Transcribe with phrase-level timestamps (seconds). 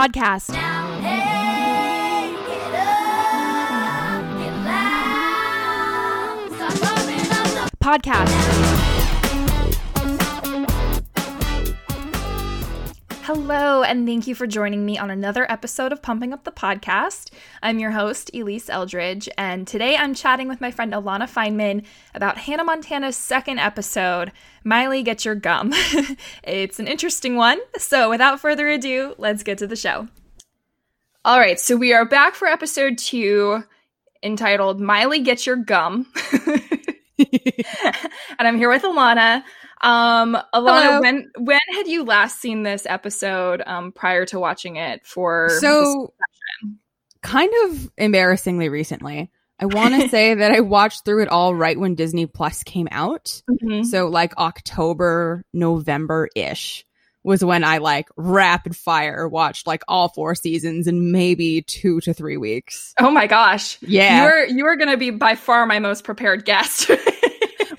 [0.00, 0.48] podcast.
[7.82, 8.30] Podcast.
[13.24, 17.29] Hello, and thank you for joining me on another episode of Pumping Up the Podcast.
[17.62, 22.38] I'm your host, Elise Eldridge, and today I'm chatting with my friend Alana Fineman about
[22.38, 24.32] Hannah Montana's second episode,
[24.64, 25.72] Miley Get Your Gum.
[26.42, 30.08] it's an interesting one, so without further ado, let's get to the show.
[31.22, 33.62] All right, so we are back for episode two
[34.22, 36.06] entitled Miley Get Your Gum.
[37.18, 37.28] and
[38.38, 39.42] I'm here with Alana.
[39.82, 41.00] Um, Alana, Hello.
[41.00, 46.12] when when had you last seen this episode um, prior to watching it for So,
[47.22, 49.30] kind of embarrassingly recently.
[49.58, 52.88] I want to say that I watched through it all right when Disney Plus came
[52.90, 53.42] out.
[53.62, 53.84] Mhm.
[53.84, 56.84] So, like October, November ish
[57.22, 62.14] was when I like rapid fire watched like all four seasons in maybe two to
[62.14, 62.94] three weeks.
[62.98, 63.76] Oh my gosh.
[63.82, 64.24] Yeah.
[64.24, 66.90] You're you are gonna be by far my most prepared guest.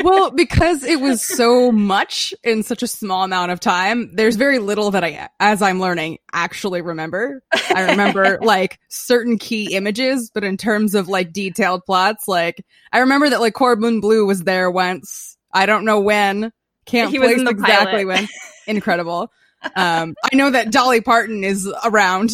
[0.04, 4.60] well, because it was so much in such a small amount of time, there's very
[4.60, 7.44] little that I, as I'm learning, actually remember.
[7.54, 13.00] I remember like certain key images, but in terms of like detailed plots, like I
[13.00, 15.38] remember that like Corbin Bleu was there once.
[15.54, 16.52] I don't know when.
[16.86, 18.08] Can't He place exactly pilot.
[18.08, 18.28] when.
[18.68, 19.32] Incredible.
[19.76, 22.32] Um, I know that Dolly Parton is around.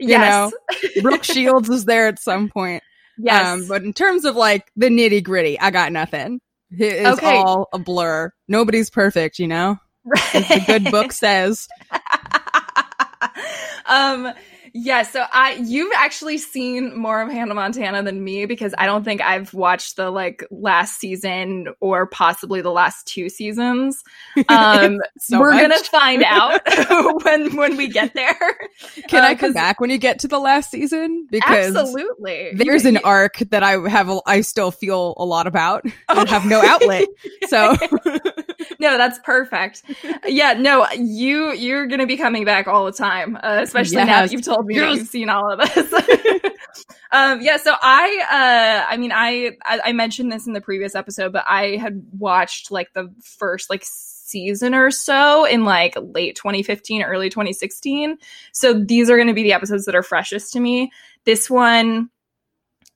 [0.00, 0.52] You yes.
[0.52, 2.82] know, Brooke Shields was there at some point.
[3.18, 3.46] yes.
[3.46, 6.40] Um, but in terms of like the nitty gritty, I got nothing.
[6.78, 7.36] It is Okay.
[7.36, 8.32] all a blur.
[8.48, 9.78] Nobody's perfect, you know?
[10.34, 11.68] As the good book says.
[13.86, 14.32] um
[14.74, 19.04] yeah so i you've actually seen more of hannah montana than me because i don't
[19.04, 24.02] think i've watched the like last season or possibly the last two seasons
[24.48, 25.62] um So we're much.
[25.62, 26.60] gonna find out
[27.24, 28.34] when when we get there
[29.08, 31.26] Can uh, I come back when you get to the last season?
[31.30, 35.84] Because absolutely there's an arc that I have, a, I still feel a lot about
[36.08, 37.08] and have no outlet.
[37.48, 37.76] So
[38.82, 39.82] no that's perfect.
[40.26, 44.32] Yeah no you you're gonna be coming back all the time uh, especially now that
[44.32, 44.98] you've told me Yes.
[44.98, 45.92] you've seen all of this.
[47.12, 50.94] Um yeah so i uh i mean I, I i mentioned this in the previous
[50.94, 56.36] episode but i had watched like the first like season or so in like late
[56.36, 58.16] 2015 early 2016
[58.52, 60.90] so these are going to be the episodes that are freshest to me.
[61.24, 62.08] This one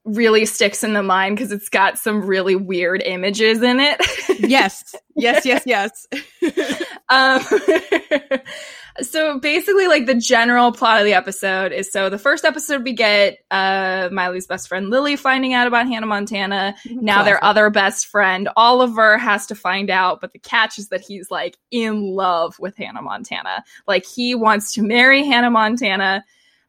[0.06, 4.00] really sticks in the mind because it's got some really weird images in it
[4.40, 6.06] yes, yes, yes, yes.
[7.08, 7.40] um,
[9.00, 12.92] so basically, like the general plot of the episode is so the first episode we
[12.92, 16.74] get uh, Miley's best friend Lily finding out about Hannah Montana.
[16.86, 21.00] Now their other best friend Oliver has to find out, but the catch is that
[21.00, 23.64] he's like in love with Hannah Montana.
[23.86, 26.24] Like he wants to marry Hannah Montana.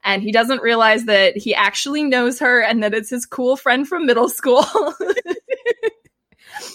[0.08, 3.88] And he doesn't realize that he actually knows her and that it's his cool friend
[3.88, 4.66] from middle school.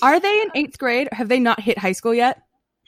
[0.02, 1.08] Are they in eighth grade?
[1.12, 2.42] Have they not hit high school yet?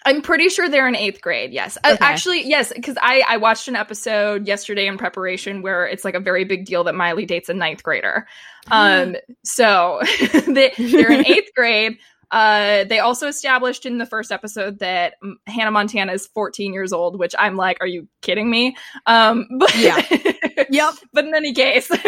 [0.06, 1.52] I'm pretty sure they're in eighth grade.
[1.52, 6.04] Yes, Uh, actually, yes, because I I watched an episode yesterday in preparation where it's
[6.04, 8.26] like a very big deal that Miley dates a ninth grader.
[8.70, 10.00] Um, so
[10.46, 11.98] they, they're in eighth grade.
[12.30, 15.14] Uh, they also established in the first episode that
[15.46, 18.76] Hannah Montana is 14 years old, which I'm like, are you kidding me?
[19.06, 20.00] Um, but Yeah.
[20.70, 20.94] Yep.
[21.12, 21.90] but in any case.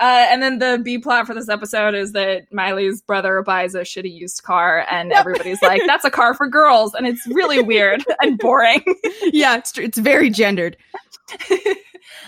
[0.00, 3.80] Uh, and then the B plot for this episode is that Miley's brother buys a
[3.82, 8.02] shitty used car, and everybody's like, "That's a car for girls," and it's really weird
[8.20, 8.82] and boring.
[9.32, 10.76] Yeah, it's tr- it's very gendered.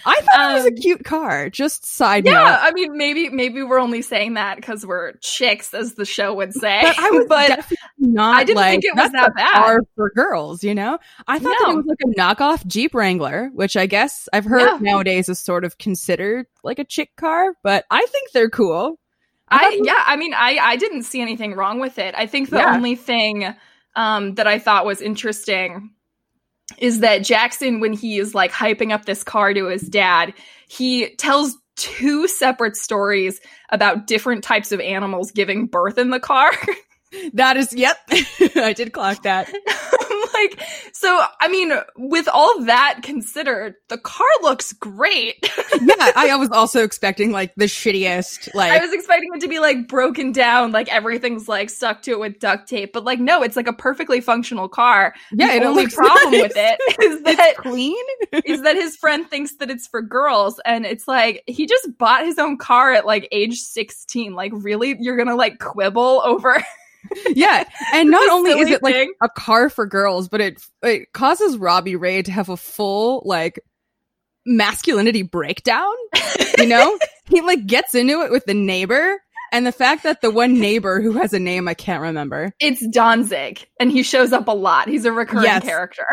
[0.05, 1.49] I thought it was a Um, cute car.
[1.51, 2.59] Just side Yeah, note.
[2.61, 6.53] I mean, maybe maybe we're only saying that because we're chicks, as the show would
[6.53, 6.81] say.
[6.83, 7.67] But I was but
[7.99, 8.37] not.
[8.37, 10.99] I didn't like, think it was that bad." Car for girls, you know.
[11.27, 14.61] I thought that it was like a knockoff Jeep Wrangler, which I guess I've heard
[14.61, 14.79] Yeah.
[14.81, 17.55] nowadays is sort of considered like a chick car.
[17.63, 18.99] But I think they're cool.
[19.49, 22.15] I thought- yeah, I mean, I I didn't see anything wrong with it.
[22.17, 22.75] I think the Yeah.
[22.75, 23.55] only thing
[23.97, 25.91] um that I thought was interesting
[26.79, 30.33] is that Jackson, when he is like hyping up this car to his dad,
[30.69, 33.41] he tells two separate stories
[33.71, 36.51] about different types of animals giving birth in the car.
[37.35, 37.97] That is, yep.
[38.57, 39.53] I did clock that.
[40.35, 40.61] Like,
[40.93, 45.37] so I mean, with all that considered, the car looks great.
[45.81, 49.61] yeah, I was also expecting like the shittiest, like I was expecting it to be
[49.61, 53.43] like broken down, like everything's like stuck to it with duct tape, but like no,
[53.43, 55.15] it's like a perfectly functional car.
[55.33, 55.49] yeah.
[55.49, 56.43] the it only problem nice.
[56.43, 58.05] with it is It's that clean.
[58.45, 62.25] is that his friend thinks that it's for girls, and it's like he just bought
[62.25, 64.35] his own car at like age sixteen.
[64.35, 66.61] Like, really, you're gonna like quibble over?
[67.29, 67.65] Yeah,
[67.95, 69.13] and not only is it like thing.
[69.23, 73.61] a car for girls, but it it causes Robbie Ray to have a full like
[74.47, 75.93] masculinity breakdown.
[76.59, 79.19] You know, he like gets into it with the neighbor.
[79.55, 82.55] And the fact that the one neighbor who has a name I can't remember.
[82.59, 84.89] It's Dontzig, and he shows up a lot.
[84.89, 85.63] He's a recurring Yes.
[85.63, 86.07] character.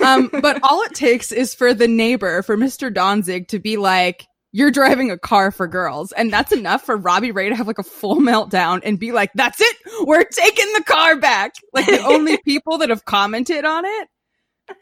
[0.00, 2.94] Um, but all it takes is for the neighbor, for Mr.
[2.94, 6.12] Dontzig to be like, you're driving a car for girls.
[6.12, 9.32] And that's enough for Robbie Ray to have like a full meltdown and be like,
[9.34, 9.76] that's it.
[10.02, 11.56] We're taking the car back.
[11.72, 14.08] Like the only people that have commented on it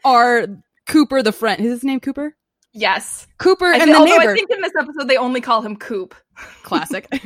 [0.05, 0.45] are
[0.87, 1.59] Cooper, the friend.
[1.59, 2.35] Is his name Cooper?
[2.71, 3.25] yes.
[3.39, 4.31] Cooper and the although neighbor.
[4.31, 6.13] I think in this episode they only call him Coop.
[6.61, 7.07] Classic.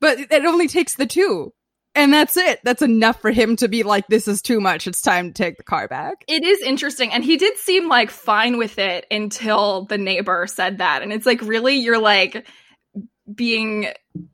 [0.00, 1.52] but it only takes the two.
[1.94, 2.60] And that's it.
[2.62, 4.86] That's enough for him to be like, this is too much.
[4.86, 6.24] It's time to take the car back.
[6.28, 7.12] It is interesting.
[7.12, 11.02] And he did seem like fine with it until the neighbor said that.
[11.02, 11.76] And it's like, really?
[11.76, 12.46] You're like
[13.34, 13.88] being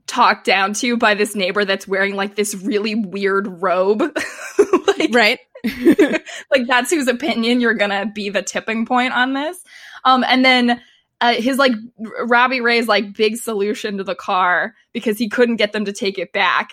[0.06, 4.03] talked down to by this neighbor that's wearing like this really weird robe.
[4.99, 5.38] like, Right?
[6.50, 9.58] like that's whose opinion you're gonna be the tipping point on this.
[10.05, 10.81] Um, and then
[11.20, 11.73] uh, his like
[12.26, 16.19] Robbie Ray's like big solution to the car because he couldn't get them to take
[16.19, 16.73] it back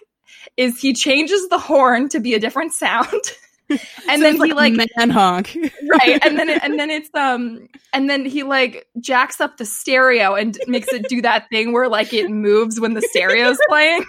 [0.58, 3.08] is he changes the horn to be a different sound.
[3.70, 5.56] and So then it's he like man honk.
[5.88, 9.64] right and then it, and then it's um and then he like jacks up the
[9.66, 14.04] stereo and makes it do that thing where like it moves when the stereo's playing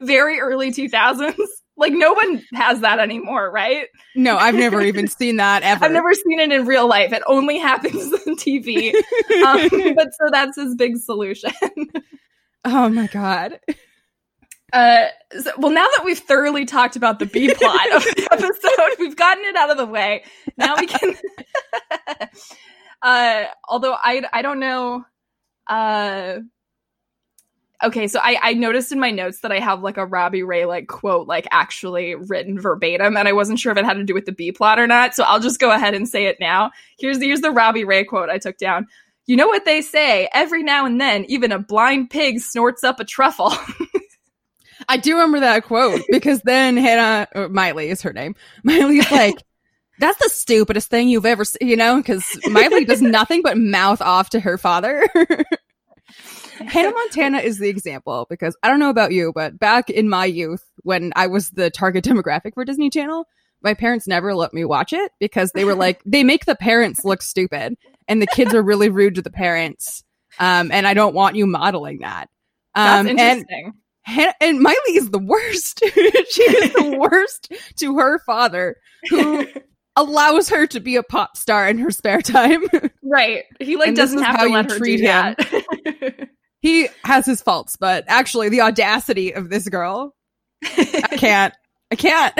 [0.00, 1.36] very early 2000s
[1.76, 3.86] like no one has that anymore right
[4.16, 5.84] No, I've never even seen that ever.
[5.84, 8.92] i've never seen it in real life it only happens on tv
[9.44, 11.52] um, but so that's his big solution
[12.64, 13.60] oh my god.
[14.74, 15.06] Uh,
[15.38, 19.14] so, well, now that we've thoroughly talked about the B plot of the episode, we've
[19.14, 20.24] gotten it out of the way.
[20.58, 21.14] Now we can.
[23.02, 25.04] uh, although I I don't know.
[25.68, 26.40] Uh,
[27.84, 30.64] okay, so I I noticed in my notes that I have like a Robbie Ray
[30.64, 34.12] like quote like actually written verbatim, and I wasn't sure if it had to do
[34.12, 35.14] with the B plot or not.
[35.14, 36.72] So I'll just go ahead and say it now.
[36.98, 38.88] Here's here's the Robbie Ray quote I took down.
[39.26, 40.28] You know what they say?
[40.34, 43.52] Every now and then, even a blind pig snorts up a truffle.
[44.88, 48.34] I do remember that quote because then Hannah, or Miley is her name.
[48.64, 49.42] Miley's like,
[49.98, 54.02] that's the stupidest thing you've ever seen, you know, because Miley does nothing but mouth
[54.02, 55.06] off to her father.
[56.58, 60.24] Hannah Montana is the example because I don't know about you, but back in my
[60.24, 63.26] youth, when I was the target demographic for Disney Channel,
[63.62, 67.04] my parents never let me watch it because they were like, they make the parents
[67.04, 67.76] look stupid
[68.06, 70.04] and the kids are really rude to the parents.
[70.38, 72.28] Um, and I don't want you modeling that.
[72.74, 73.72] That's Um, and interesting.
[74.40, 75.80] And Miley is the worst.
[75.94, 78.76] she is the worst to her father,
[79.08, 79.46] who
[79.96, 82.62] allows her to be a pop star in her spare time.
[83.02, 83.44] right.
[83.60, 85.34] He like And doesn't have to let her treat do him.
[85.38, 86.28] that.
[86.60, 90.14] he has his faults, but actually, the audacity of this girl,
[90.64, 91.54] I can't.
[91.90, 92.36] I can't.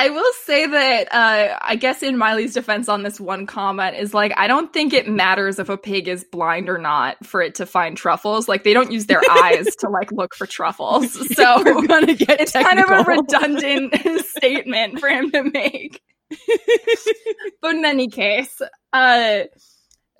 [0.00, 4.14] I will say that uh I guess in Miley's defense on this one comment is
[4.14, 7.54] like I don't think it matters if a pig is blind or not for it
[7.56, 8.48] to find truffles.
[8.48, 11.18] Like they don't use their eyes to like look for truffles.
[11.36, 13.94] So We're gonna get it's kind of a redundant
[14.24, 16.00] statement for him to make.
[17.60, 18.62] but in any case,
[18.94, 19.42] uh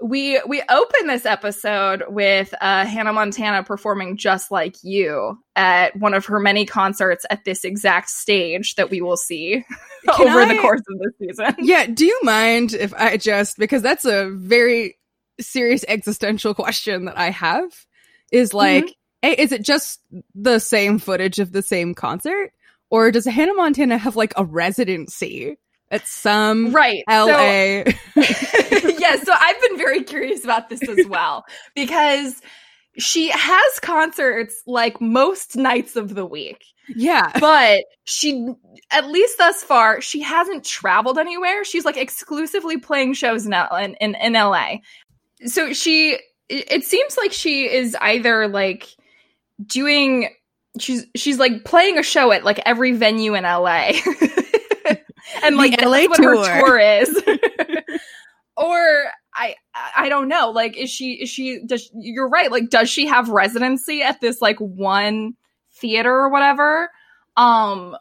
[0.00, 6.14] we we open this episode with uh, Hannah Montana performing "Just Like You" at one
[6.14, 9.64] of her many concerts at this exact stage that we will see
[10.14, 11.54] Can over the course of this season.
[11.58, 14.98] Yeah, do you mind if I just because that's a very
[15.40, 17.70] serious existential question that I have
[18.32, 20.00] is like hey, is it just
[20.34, 22.52] the same footage of the same concert
[22.90, 25.56] or does Hannah Montana have like a residency
[25.90, 27.02] at some Right.
[27.08, 27.84] So- LA
[28.98, 31.44] yeah, so I've been very curious about this as well
[31.74, 32.40] because
[32.98, 36.64] she has concerts like most nights of the week.
[36.94, 37.30] Yeah.
[37.38, 38.48] but she
[38.90, 43.76] at least thus far she hasn't traveled anywhere she's like exclusively playing shows in, L-
[43.76, 44.72] in, in, in la
[45.46, 46.14] so she
[46.48, 48.88] it it seems like she is either like
[49.64, 50.30] doing
[50.80, 53.62] she's she's like playing a show at like every venue in la
[55.42, 56.66] and like The LA that's what her tour.
[56.66, 57.22] tour is
[58.56, 59.54] or I
[59.96, 60.50] I don't know.
[60.50, 62.50] Like, is she is she does you're right?
[62.50, 65.34] Like, does she have residency at this like one
[65.72, 66.90] theater or whatever?
[67.36, 67.96] Um,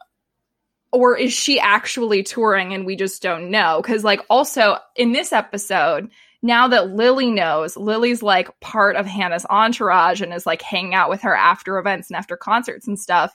[0.92, 3.80] or is she actually touring and we just don't know?
[3.80, 6.10] Because like also in this episode,
[6.42, 11.08] now that Lily knows, Lily's like part of Hannah's entourage and is like hanging out
[11.08, 13.34] with her after events and after concerts and stuff.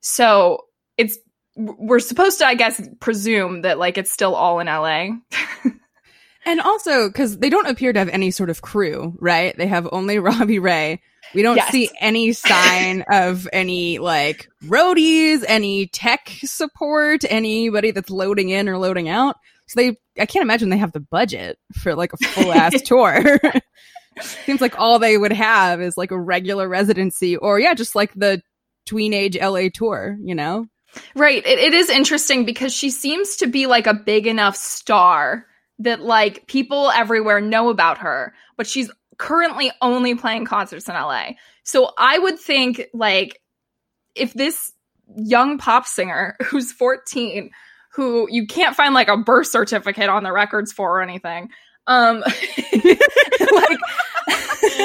[0.00, 0.64] So
[0.96, 1.18] it's
[1.78, 5.08] we're supposed to, I guess, presume that like it's still all in LA.
[6.46, 9.54] And also, because they don't appear to have any sort of crew, right?
[9.56, 11.02] They have only Robbie Ray.
[11.34, 11.70] We don't Yes.
[11.70, 18.78] see any sign of any like roadies, any tech support, anybody that's loading in or
[18.78, 19.36] loading out.
[19.68, 23.38] So they, I can't imagine they have the budget for like a full ass tour.
[24.20, 28.12] Seems like all they would have is like a regular residency or yeah, just like
[28.14, 28.42] the
[28.86, 30.66] tween age LA tour, you know?
[31.14, 31.44] Right.
[31.46, 35.46] It, it is interesting because she seems to be like a big enough star
[35.78, 41.32] that like people everywhere know about her, but she's currently only playing concerts in LA.
[41.62, 43.40] So I would think like
[44.14, 44.72] if this
[45.16, 47.50] young pop singer who's 14
[47.92, 51.48] who you can't find like a birth certificate on the records for or anything
[51.88, 52.20] um
[52.72, 53.78] like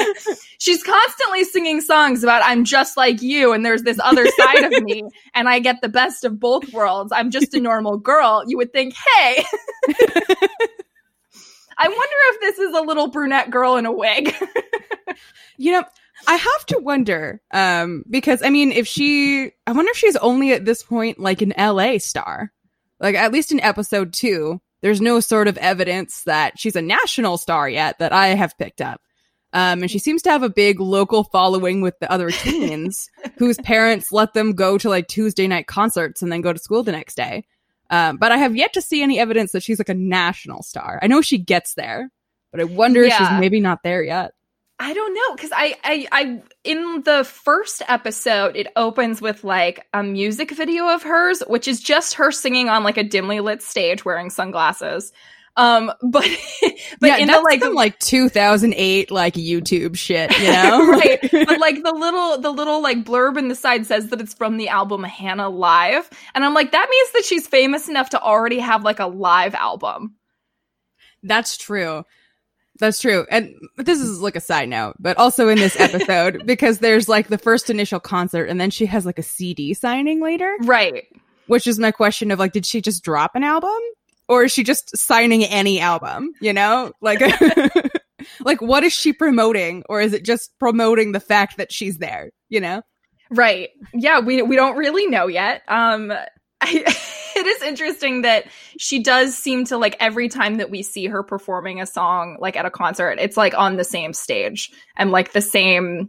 [0.58, 4.82] she's constantly singing songs about I'm just like you and there's this other side of
[4.82, 7.12] me and I get the best of both worlds.
[7.12, 8.42] I'm just a normal girl.
[8.46, 9.44] You would think, "Hey,
[11.78, 14.34] I wonder if this is a little brunette girl in a wig."
[15.56, 15.84] you know,
[16.26, 20.52] I have to wonder um because I mean, if she I wonder if she's only
[20.52, 22.52] at this point like an LA star.
[22.98, 27.38] Like at least in episode 2, there's no sort of evidence that she's a national
[27.38, 29.00] star yet that I have picked up.
[29.52, 33.56] Um, and she seems to have a big local following with the other teens whose
[33.58, 36.92] parents let them go to like Tuesday night concerts and then go to school the
[36.92, 37.44] next day.
[37.88, 40.98] Um, but I have yet to see any evidence that she's like a national star.
[41.02, 42.10] I know she gets there,
[42.50, 43.08] but I wonder yeah.
[43.08, 44.32] if she's maybe not there yet.
[44.78, 49.86] I don't know because I, I, I, in the first episode, it opens with like
[49.94, 53.62] a music video of hers, which is just her singing on like a dimly lit
[53.62, 55.12] stage wearing sunglasses.
[55.56, 56.28] Um, but
[57.00, 61.20] but yeah, in the like some, like 2008 like YouTube shit, you know, right?
[61.46, 64.56] But like the little the little like blurb in the side says that it's from
[64.56, 68.58] the album Hannah Live, and I'm like that means that she's famous enough to already
[68.58, 70.16] have like a live album.
[71.22, 72.04] That's true.
[72.78, 73.26] That's true.
[73.30, 77.28] And this is like a side note, but also in this episode, because there's like
[77.28, 80.54] the first initial concert and then she has like a CD signing later.
[80.60, 81.06] Right.
[81.46, 83.78] Which is my question of like, did she just drop an album?
[84.28, 86.30] Or is she just signing any album?
[86.40, 86.92] You know?
[87.00, 87.20] Like
[88.40, 89.84] like what is she promoting?
[89.88, 92.82] Or is it just promoting the fact that she's there, you know?
[93.30, 93.70] Right.
[93.92, 95.62] Yeah, we we don't really know yet.
[95.68, 96.12] Um
[96.60, 96.84] I
[97.36, 98.46] it is interesting that
[98.78, 102.56] she does seem to like every time that we see her performing a song like
[102.56, 106.08] at a concert, it's like on the same stage and like the same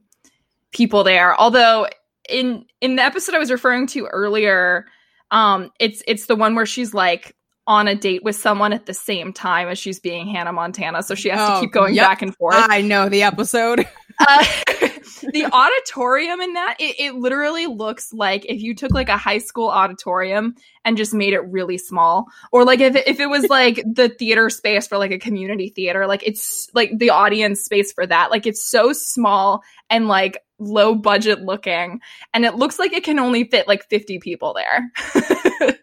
[0.71, 1.39] people there.
[1.39, 1.87] Although
[2.29, 4.85] in in the episode I was referring to earlier,
[5.31, 7.35] um it's it's the one where she's like
[7.67, 11.13] on a date with someone at the same time as she's being Hannah Montana, so
[11.13, 12.07] she has oh, to keep going yep.
[12.07, 12.55] back and forth.
[12.57, 13.85] I know the episode.
[14.19, 14.45] uh,
[15.33, 19.37] the auditorium in that it, it literally looks like if you took like a high
[19.37, 20.55] school auditorium
[20.85, 24.49] and just made it really small or like if if it was like the theater
[24.49, 28.45] space for like a community theater like it's like the audience space for that like
[28.45, 31.99] it's so small and like low budget looking
[32.33, 34.91] and it looks like it can only fit like 50 people there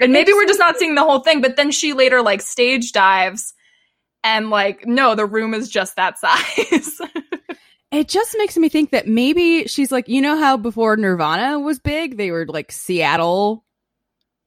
[0.00, 2.92] and maybe we're just not seeing the whole thing but then she later like stage
[2.92, 3.52] dives
[4.22, 7.00] and like no the room is just that size
[7.92, 11.78] it just makes me think that maybe she's like, you know how before Nirvana was
[11.78, 13.64] big, they were like Seattle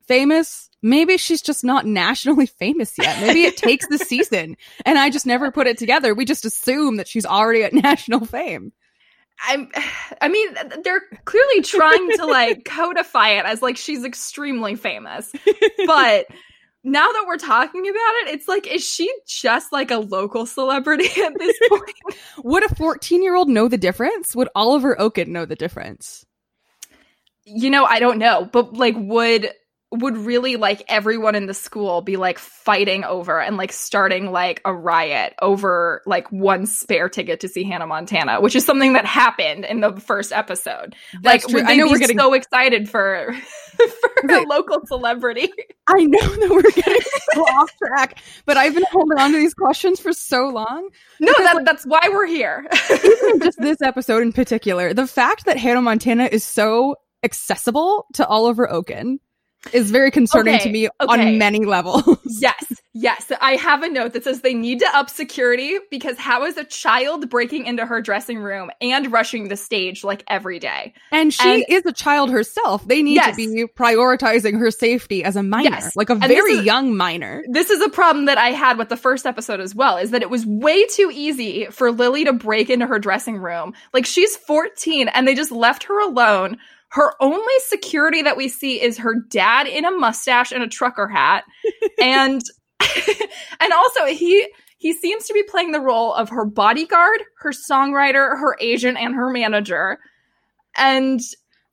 [0.08, 0.70] famous?
[0.82, 3.22] Maybe she's just not nationally famous yet.
[3.22, 6.16] Maybe it takes the season and I just never put it together.
[6.16, 8.74] We just assume that she's already at national fame.
[9.44, 9.70] I'm
[10.22, 15.32] I mean they're clearly trying to like codify it as like she's extremely famous.
[15.86, 16.28] But
[16.86, 21.10] now that we're talking about it, it's like, is she just like a local celebrity
[21.22, 21.96] at this point?
[22.44, 24.36] Would a 14 year old know the difference?
[24.36, 26.26] Would Oliver Oken know the difference?
[27.44, 29.52] You know, I don't know, but like, would
[30.02, 34.62] would really like everyone in the school be like fighting over and like starting like
[34.66, 39.06] a riot over like one spare ticket to see Hannah Montana, which is something that
[39.06, 40.96] happened in the first episode.
[41.22, 41.60] That's like, true.
[41.60, 43.34] would they I know be we're getting so excited for
[44.22, 45.52] for a local celebrity?
[45.88, 47.02] I know that we're getting
[47.34, 50.90] so off track, but I've been holding on to these questions for so long.
[51.20, 52.66] No, that, like, that's why we're here.
[52.92, 58.26] even just this episode in particular, the fact that Hannah Montana is so accessible to
[58.26, 59.20] Oliver Oken
[59.74, 61.30] is very concerning okay, to me okay.
[61.30, 62.04] on many levels.
[62.26, 63.32] yes, yes.
[63.42, 66.64] I have a note that says they need to up security because how is a
[66.64, 70.94] child breaking into her dressing room and rushing the stage like every day?
[71.12, 72.88] And she and, is a child herself.
[72.88, 73.36] They need yes.
[73.36, 75.96] to be prioritizing her safety as a minor, yes.
[75.96, 77.44] like a and very is, young minor.
[77.50, 80.22] This is a problem that I had with the first episode as well, is that
[80.22, 83.74] it was way too easy for Lily to break into her dressing room.
[83.94, 86.58] Like she's 14 and they just left her alone
[86.96, 91.10] her only security that we see is her dad in a mustache and a trucker
[91.10, 91.44] hat.
[92.02, 92.42] and
[93.60, 94.48] and also he
[94.78, 99.14] he seems to be playing the role of her bodyguard, her songwriter, her agent, and
[99.14, 100.00] her manager.
[100.78, 101.20] And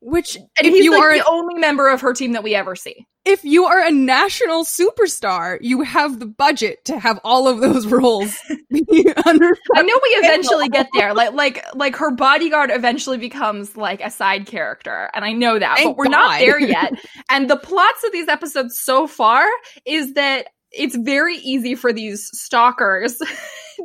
[0.00, 2.74] which and he's you like are the only member of her team that we ever
[2.74, 3.06] see.
[3.24, 7.86] If you are a national superstar, you have the budget to have all of those
[7.88, 8.36] roles.
[8.50, 11.14] I know we eventually get there.
[11.14, 15.76] Like like like her bodyguard eventually becomes like a side character, and I know that,
[15.76, 16.10] Thank but we're God.
[16.10, 16.94] not there yet.
[17.30, 19.44] and the plots of these episodes so far
[19.86, 23.18] is that it's very easy for these stalkers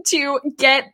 [0.08, 0.86] to get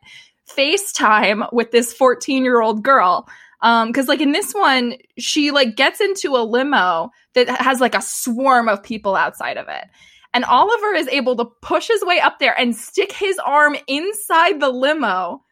[0.48, 3.26] FaceTime with this 14 year old girl.
[3.60, 7.94] Um, cause like in this one, she like gets into a limo that has like
[7.94, 9.84] a swarm of people outside of it.
[10.32, 14.60] And Oliver is able to push his way up there and stick his arm inside
[14.60, 15.42] the limo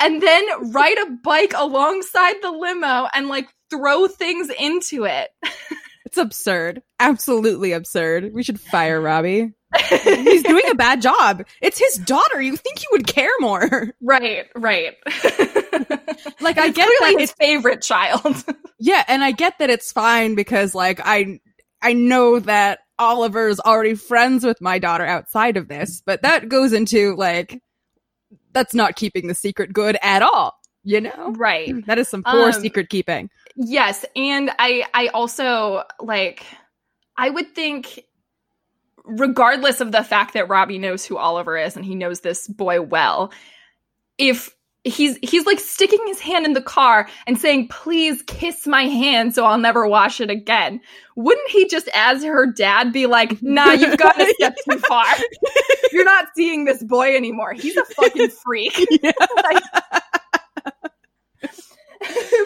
[0.00, 5.30] and then ride a bike alongside the limo and like throw things into it.
[6.12, 6.82] It's absurd.
[7.00, 8.34] Absolutely absurd.
[8.34, 9.54] We should fire Robbie.
[10.04, 11.44] He's doing a bad job.
[11.60, 12.40] It's his daughter.
[12.42, 13.94] You think he would care more.
[14.02, 14.96] right, right.
[16.40, 18.44] Like I get that his favorite child.
[18.78, 21.40] Yeah, and I get that it's fine because like I
[21.80, 26.72] I know that Oliver's already friends with my daughter outside of this, but that goes
[26.72, 27.62] into like
[28.52, 31.32] that's not keeping the secret good at all, you know?
[31.36, 31.74] right.
[31.86, 33.30] That is some poor Um, secret keeping.
[33.56, 36.44] Yes, and I I also like
[37.16, 38.00] I would think
[39.04, 42.80] regardless of the fact that Robbie knows who Oliver is and he knows this boy
[42.80, 43.32] well,
[44.18, 44.54] if
[44.84, 49.32] he's he's like sticking his hand in the car and saying please kiss my hand
[49.32, 50.80] so I'll never wash it again.
[51.14, 55.04] Wouldn't he just as her dad be like, "Nah, you've gone a step too far.
[55.92, 57.52] You're not seeing this boy anymore.
[57.52, 58.74] He's a fucking freak."
[59.44, 59.62] Like-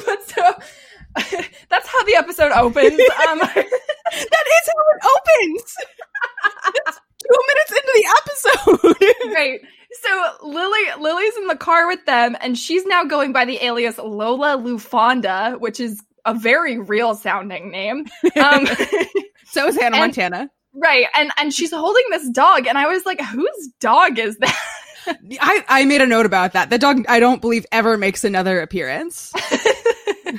[0.04, 0.52] but so
[1.68, 3.00] that's how the episode opens.
[3.28, 3.38] Um,
[4.08, 5.74] That is how it opens.
[7.18, 9.32] Two minutes into the episode.
[9.34, 9.60] right.
[10.02, 13.98] So Lily Lily's in the car with them, and she's now going by the alias
[13.98, 18.06] Lola LaFonda, which is a very real sounding name.
[18.40, 18.66] Um,
[19.46, 20.50] so is Hannah And- Montana.
[20.74, 24.56] right, and and she's holding this dog, and I was like, whose dog is that?
[25.40, 26.68] I, I made a note about that.
[26.70, 29.32] The dog, I don't believe, ever makes another appearance.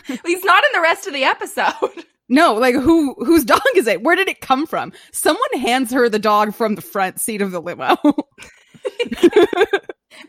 [0.26, 1.74] He's not in the rest of the episode.
[2.30, 4.04] No, like who whose dog is it?
[4.04, 4.92] Where did it come from?
[5.14, 7.96] Someone hands her the dog from the front seat of the limo.
[8.04, 8.18] Maybe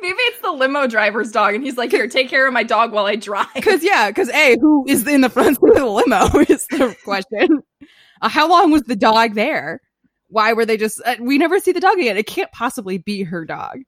[0.00, 3.06] it's the limo driver's dog, and he's like, "Here, take care of my dog while
[3.06, 6.38] I drive." Cause yeah, cause A, who is in the front seat of the limo
[6.48, 7.64] is the question.
[8.20, 9.80] Uh, how long was the dog there?
[10.28, 12.16] Why were they just, uh, we never see the dog again.
[12.16, 13.78] It can't possibly be her dog.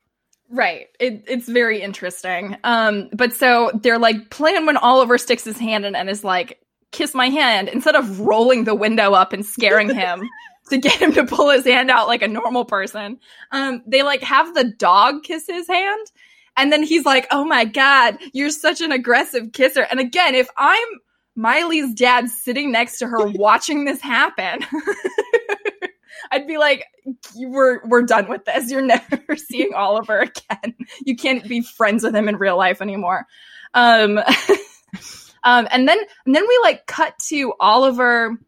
[0.51, 0.89] Right.
[0.99, 2.57] It, it's very interesting.
[2.65, 6.61] Um, but so they're like playing when Oliver sticks his hand in and is like,
[6.91, 10.29] kiss my hand, instead of rolling the window up and scaring him
[10.71, 13.19] to get him to pull his hand out like a normal person.
[13.53, 16.07] Um, they like have the dog kiss his hand.
[16.57, 19.87] And then he's like, oh my God, you're such an aggressive kisser.
[19.91, 20.89] And again, if I'm
[21.37, 24.61] Miley's dad sitting next to her watching this happen,
[26.31, 26.87] I'd be like,
[27.37, 28.71] we're we're done with this.
[28.71, 30.75] You're never seeing Oliver again.
[31.05, 33.27] You can't be friends with him in real life anymore.
[33.75, 34.19] Um,
[35.45, 38.39] um, and then and then we like cut to Oliver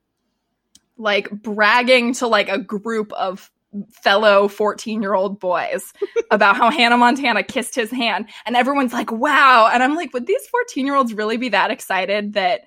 [0.97, 3.51] like bragging to like a group of
[3.91, 5.93] fellow 14 year old boys
[6.31, 8.29] about how Hannah Montana kissed his hand.
[8.45, 9.69] And everyone's like, wow.
[9.73, 12.63] And I'm like, would these 14 year olds really be that excited that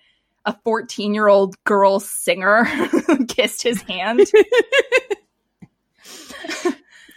[0.46, 2.68] a 14 year old girl singer
[3.28, 4.22] kissed his hand?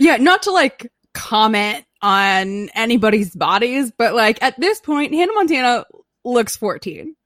[0.01, 5.85] Yeah, not to like comment on anybody's bodies, but like at this point, Hannah Montana
[6.25, 7.17] looks 14.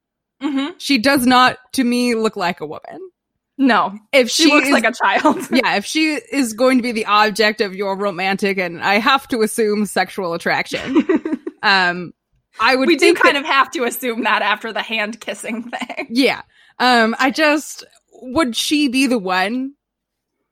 [0.40, 3.10] hmm She does not, to me, look like a woman.
[3.58, 5.46] No, If she, she, looks is- like a child.
[5.52, 9.28] yeah, if she is going to be the object of your romantic and I have
[9.28, 11.04] to assume sexual attraction,
[11.62, 12.14] um,
[12.60, 15.62] I would we do kind that- of have to assume that after the hand kissing
[15.70, 16.08] thing.
[16.10, 16.42] yeah.
[16.78, 17.84] Um, I just
[18.22, 19.74] would she be the one?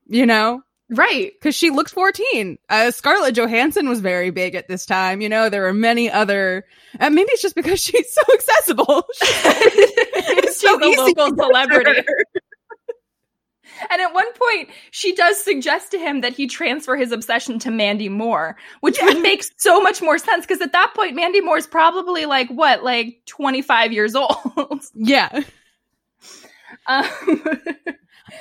[0.07, 1.33] You know, Right.
[1.39, 2.59] because she looks 14.
[2.69, 5.21] Uh, Scarlett Johansson was very big at this time.
[5.21, 6.67] You know, there are many other,
[6.99, 9.05] and maybe it's just because she's so accessible.
[10.41, 12.03] She's so a local celebrity.
[13.90, 17.71] And at one point, she does suggest to him that he transfer his obsession to
[17.71, 21.59] Mandy Moore, which would make so much more sense because at that point, Mandy Moore
[21.59, 24.31] is probably like, what, like 25 years old?
[24.95, 25.43] Yeah,
[26.87, 27.05] um,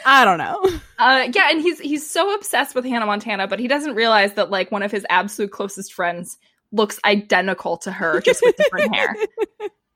[0.06, 0.62] I don't know.
[1.00, 4.50] uh, yeah, and he's he's so obsessed with Hannah Montana, but he doesn't realize that
[4.50, 6.38] like one of his absolute closest friends
[6.72, 9.16] looks identical to her, just with different hair.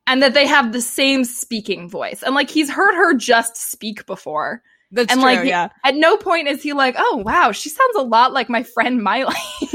[0.06, 2.22] And that they have the same speaking voice.
[2.22, 4.62] And like he's heard her just speak before.
[4.94, 5.30] That's And, true.
[5.30, 5.68] like, yeah.
[5.84, 9.02] At no point is he like, oh wow, she sounds a lot like my friend
[9.02, 9.34] Miley.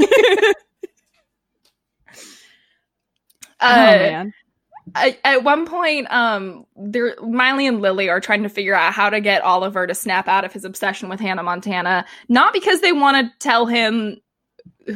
[3.60, 4.32] oh uh, man.
[4.94, 9.10] at, at one point, um, there Miley and Lily are trying to figure out how
[9.10, 12.92] to get Oliver to snap out of his obsession with Hannah Montana, not because they
[12.92, 14.16] want to tell him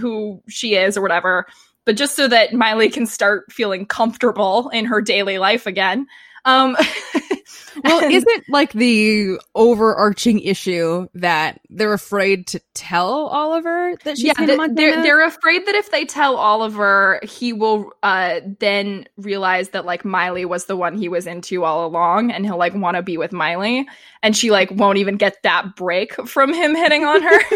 [0.00, 1.46] who she is or whatever,
[1.84, 6.06] but just so that Miley can start feeling comfortable in her daily life again.
[6.46, 6.76] Um,
[7.82, 14.32] well, isn't like the overarching issue that they're afraid to tell Oliver that she's yeah,
[14.36, 14.74] Hannah Montana?
[14.74, 20.04] they're they're afraid that if they tell Oliver, he will uh then realize that like
[20.04, 23.16] Miley was the one he was into all along, and he'll like want to be
[23.16, 23.86] with Miley,
[24.22, 27.40] and she like won't even get that break from him hitting on her.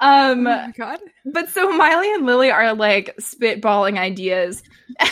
[0.00, 0.98] um oh my god.
[1.24, 4.62] but so Miley and Lily are like spitballing ideas.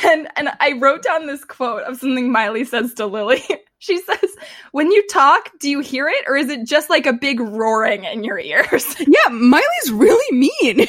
[0.05, 3.43] And and I wrote down this quote of something Miley says to Lily.
[3.79, 4.31] She says,
[4.71, 8.05] "When you talk, do you hear it or is it just like a big roaring
[8.05, 10.79] in your ears?" Yeah, Miley's really mean.
[10.79, 10.89] and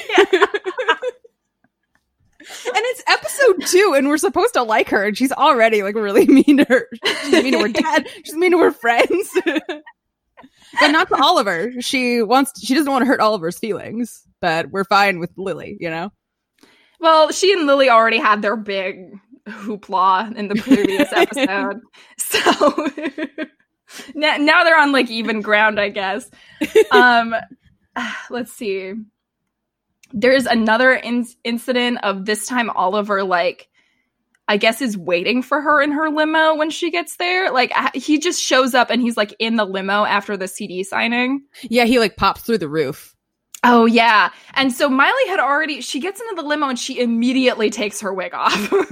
[2.40, 6.58] it's episode two, and we're supposed to like her, and she's already like really mean
[6.58, 6.88] to her.
[7.24, 8.08] She's mean to her dad.
[8.24, 9.38] She's mean to her friends.
[10.80, 11.72] But not to Oliver.
[11.80, 12.60] She wants.
[12.64, 14.22] She doesn't want to hurt Oliver's feelings.
[14.42, 15.78] But we're fine with Lily.
[15.80, 16.12] You know.
[17.00, 19.14] Well, she and Lily already had their big
[19.48, 21.82] hoopla in the previous episode.
[22.18, 22.90] so
[24.16, 26.30] now, now they're on like even ground, I guess.
[26.92, 27.36] Um
[28.30, 28.94] let's see.
[30.14, 33.68] There's another in- incident of this time Oliver like
[34.48, 37.52] I guess is waiting for her in her limo when she gets there.
[37.52, 41.44] Like he just shows up and he's like in the limo after the CD signing.
[41.64, 43.16] Yeah, he like pops through the roof.
[43.64, 44.32] Oh yeah.
[44.56, 48.14] And so Miley had already she gets into the limo and she immediately takes her
[48.14, 48.74] wig off.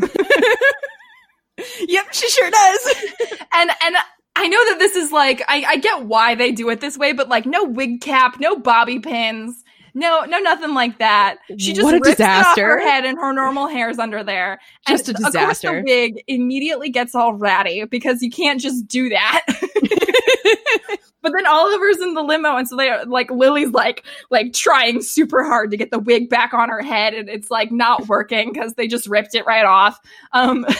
[1.87, 2.95] Yep, she sure does.
[3.53, 3.95] and and
[4.35, 7.13] I know that this is like I, I get why they do it this way,
[7.13, 11.37] but like no wig cap, no bobby pins, no no nothing like that.
[11.57, 12.65] She just What a rips it off disaster.
[12.67, 14.59] her head and her normal hair's under there.
[14.87, 15.83] And Just a Of course, disaster.
[15.83, 19.45] the wig immediately gets all ratty because you can't just do that.
[21.21, 25.01] but then Oliver's in the limo, and so they are like Lily's like like trying
[25.01, 28.51] super hard to get the wig back on her head, and it's like not working
[28.51, 29.99] because they just ripped it right off.
[30.33, 30.65] Um,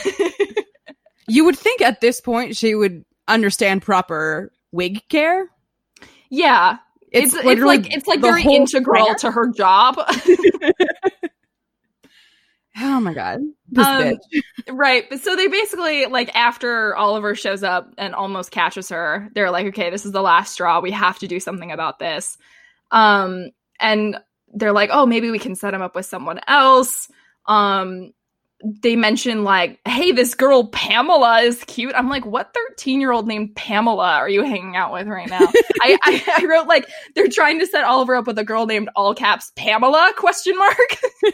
[1.28, 5.46] You would think at this point she would understand proper wig care.
[6.30, 6.78] yeah,
[7.12, 9.96] it's it's, literally like it's like very integral to her job.
[12.80, 14.42] Oh my god, this Um, bitch.
[14.70, 15.04] right.
[15.10, 19.66] But so they basically like after Oliver shows up and almost catches her, they're like,
[19.68, 20.80] okay, this is the last straw.
[20.80, 22.38] We have to do something about this.
[22.90, 24.18] Um, and
[24.54, 27.08] they're like, oh, maybe we can set him up with someone else.
[27.46, 28.12] Um,
[28.64, 31.94] they mention like, hey, this girl Pamela is cute.
[31.94, 35.40] I'm like, what 13 year old named Pamela are you hanging out with right now?
[35.82, 38.88] I, I, I wrote like they're trying to set Oliver up with a girl named
[38.94, 40.96] all caps Pamela question mark.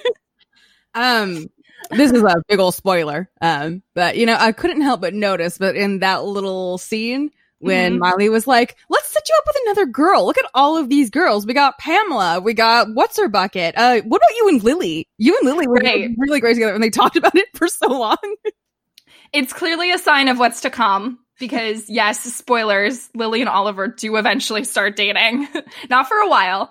[0.94, 1.46] Um,
[1.90, 3.30] this is a big old spoiler.
[3.40, 7.30] Um, but you know, I couldn't help but notice, but in that little scene
[7.61, 7.99] when Mhm.
[7.99, 10.25] Miley was like, "Let's set you up with another girl.
[10.27, 11.47] Look at all of these girls.
[11.47, 12.40] We got Pamela.
[12.40, 13.75] We got what's her bucket.
[13.77, 15.09] Uh, what about you and Lily?
[15.18, 16.11] You and Lily were Right.
[16.18, 18.16] really great together, and they talked about it for so long.
[19.33, 24.16] it's clearly a sign of what's to come because yes spoilers lily and oliver do
[24.16, 25.47] eventually start dating
[25.90, 26.71] not for a while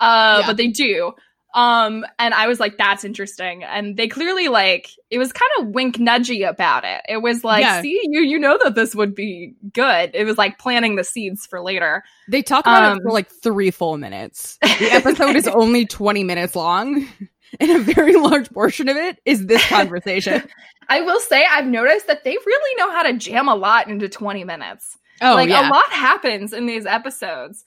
[0.00, 0.46] uh Yeah.
[0.46, 1.12] but they do
[1.54, 3.64] um and i was like that's interesting.
[3.64, 7.00] And they clearly like it was kind of wink nudgy about it.
[7.08, 7.80] It was like Yeah.
[7.80, 10.10] see you you know that this would be good.
[10.12, 12.04] It was like planting the seeds for later.
[12.28, 14.58] They talk about Um, it for like three full minutes.
[14.78, 17.06] The episode is only twenty minutes long,
[17.60, 20.42] and a very large portion of it is this conversation.
[20.90, 24.08] i will say i've noticed that they really know how to jam a lot into
[24.08, 24.96] 20 minutes.
[25.22, 27.64] Oh like yeah, a lot happens in these episodes.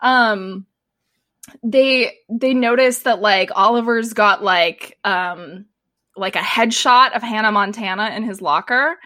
[0.00, 0.66] Um
[1.62, 5.66] they they notice that like oliver's got like um
[6.16, 8.96] like a headshot of hannah montana in his locker.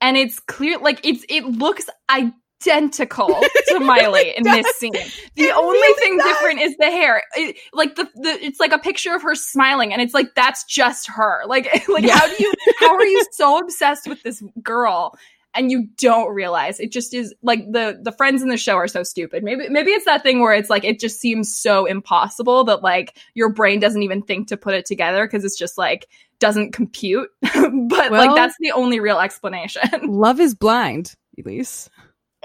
[0.00, 3.28] And it's clear like it's it looks identical
[3.68, 4.92] to miley in this scene.
[5.36, 6.26] The It only really thing does.
[6.28, 7.22] different is the hair.
[7.36, 10.64] It, like the, the it's like a picture of her smiling and it's like that's
[10.64, 11.42] just her.
[11.46, 12.18] Like like Yeah.
[12.18, 15.16] how do you how are you so obsessed with this girl
[15.54, 18.88] and you don't realize it just is like the the friends in the show are
[18.88, 22.64] so stupid maybe maybe it's that thing where it's like it just seems so impossible
[22.64, 26.08] that like your brain doesn't even think to put it together because it's just like
[26.38, 31.90] doesn't compute but Well- like that's the only real explanation love is blind, Elise.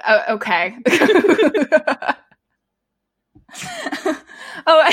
[0.07, 0.75] Oh, okay.
[4.67, 4.91] oh,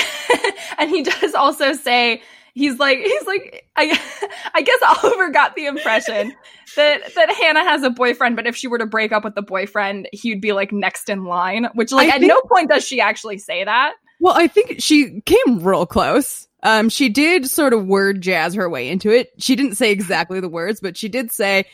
[0.77, 2.21] and he does also say
[2.55, 3.99] he's like he's like I
[4.55, 6.33] I guess Oliver got the impression
[6.75, 9.43] that that Hannah has a boyfriend, but if she were to break up with the
[9.43, 11.67] boyfriend, he'd be like next in line.
[11.75, 13.93] Which like I at think- no point does she actually say that.
[14.19, 16.47] Well, I think she came real close.
[16.63, 19.29] Um, she did sort of word jazz her way into it.
[19.37, 21.65] She didn't say exactly the words, but she did say,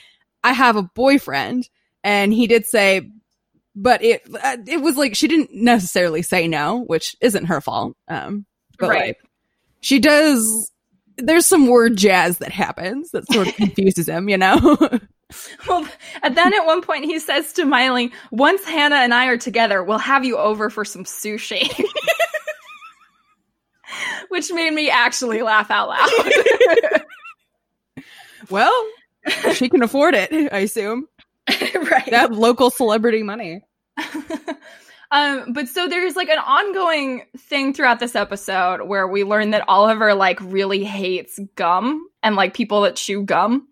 [0.44, 1.70] "I have a boyfriend,"
[2.04, 3.10] and he did say,
[3.76, 7.96] but it uh, it was like she didn't necessarily say no, which isn't her fault.
[8.08, 8.46] Um,
[8.80, 9.02] but Right.
[9.10, 9.17] like,
[9.80, 10.70] she does.
[11.21, 14.77] There's some word jazz that happens that sort of confuses him, you know.
[15.65, 15.88] Well,
[16.23, 19.81] and then at one point he says to Miley, "Once Hannah and I are together,
[19.81, 21.71] we'll have you over for some sushi."
[24.27, 26.10] Which made me actually laugh out loud.
[28.49, 28.73] well,
[29.53, 31.07] she can afford it, I assume.
[31.49, 32.12] right.
[32.12, 33.63] That local celebrity money.
[35.12, 39.65] Um, but so there's like an ongoing thing throughout this episode where we learn that
[39.67, 43.67] Oliver like really hates gum and like people that chew gum.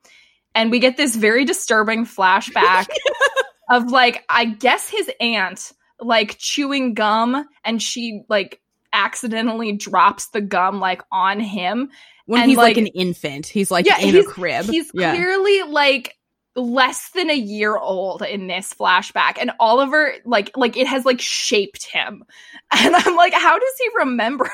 [0.56, 2.88] And we get this very disturbing flashback
[3.70, 5.72] of like, I guess his aunt
[6.02, 8.60] like chewing gum and she like
[8.92, 11.90] accidentally drops the gum like on him.
[12.26, 14.66] When And, he's like, like- an infant, he's like Yeah, in a he's- crib.
[14.66, 15.16] He's yeah.
[15.16, 16.16] clearly like
[16.60, 21.22] less than a year old in this flashback and Oliver like like it has like
[21.22, 22.24] shaped him.
[22.72, 24.48] And I'm like how does he remember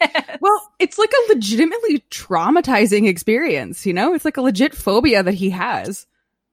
[0.00, 0.38] that?
[0.40, 4.14] Well, it's like a legitimately traumatizing experience, you know?
[4.14, 6.06] It's like a legit phobia that he has.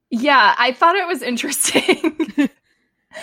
[0.10, 2.50] yeah, I thought it was interesting.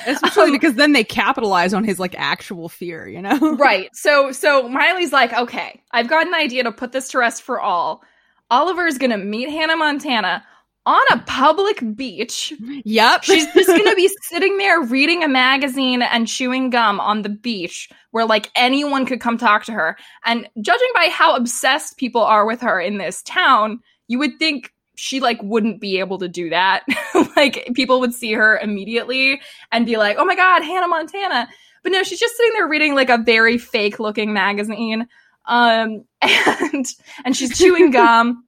[0.06, 3.56] Especially Um, because then they capitalize on his like actual fear, you know?
[3.58, 3.88] right.
[3.92, 7.60] So so Miley's like, "Okay, I've got an idea to put this to rest for
[7.60, 8.04] all.
[8.52, 10.44] Oliver is going to meet Hannah Montana
[10.86, 12.52] on a public beach
[12.84, 13.24] Yep.
[13.24, 17.88] She's just gonna be sitting there reading a magazine and chewing gum on the beach
[18.10, 19.96] where like anyone could come talk to her.
[20.24, 24.72] And judging by how obsessed people are with her in this town, you would think
[24.96, 26.84] she like wouldn't be able to do that.
[27.36, 29.40] like people would see her immediately
[29.72, 31.48] and be like, "Oh my god, Hannah Montana."
[31.82, 35.06] But no, she's just sitting there reading like a very fake looking magazine.
[35.46, 36.86] Um and
[37.24, 38.44] and she's chewing gum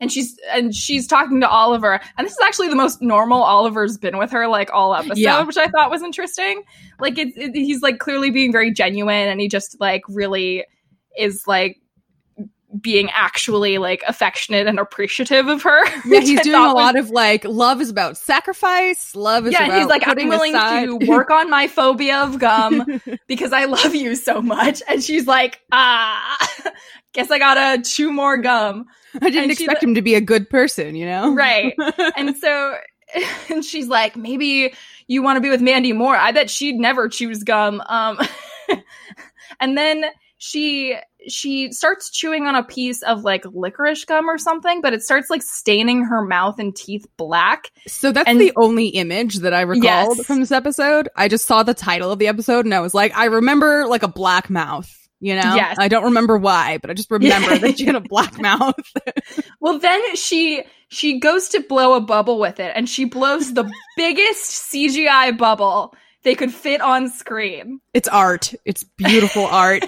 [0.00, 3.98] and she's and she's talking to Oliver, and this is actually the most normal Oliver's
[3.98, 5.42] been with her like all episode, Yeah.
[5.42, 6.62] which I thought was interesting.
[6.98, 10.64] Like it's it, he's like clearly being very genuine, and he just like really
[11.18, 11.76] is like
[12.80, 15.80] being actually like affectionate and appreciative of her.
[16.06, 19.64] Yeah, he's doing a was- lot of like love is about sacrifice, love is yeah,
[19.66, 23.64] about he's like, I'm willing aside- to work on my phobia of gum because I
[23.64, 24.82] love you so much.
[24.88, 26.48] And she's like, ah,
[27.12, 28.86] guess I gotta chew more gum.
[29.14, 31.34] I didn't and expect him to be a good person, you know?
[31.34, 31.74] Right.
[32.16, 32.76] and so
[33.50, 34.72] and she's like maybe
[35.08, 38.16] you want to be with mandy moore i bet she'd never choose gum um
[39.60, 40.04] and then
[40.38, 40.96] she
[41.28, 45.28] she starts chewing on a piece of like licorice gum or something but it starts
[45.28, 49.62] like staining her mouth and teeth black So that's And- the only image that I
[49.62, 50.26] recalled Yes.
[50.26, 51.08] from this episode.
[51.16, 54.02] I just saw the title of the episode and I was like, I remember like
[54.04, 54.88] a black mouth,
[55.20, 55.54] you know?
[55.54, 55.76] Yes.
[55.78, 58.74] I don't remember why, but I just remember that she had a black mouth.
[59.60, 63.70] well then she she goes to blow a bubble with it and she blows the
[63.96, 68.52] biggest cgi bubble they could fit on screen it's art.
[68.64, 69.84] It's beautiful art.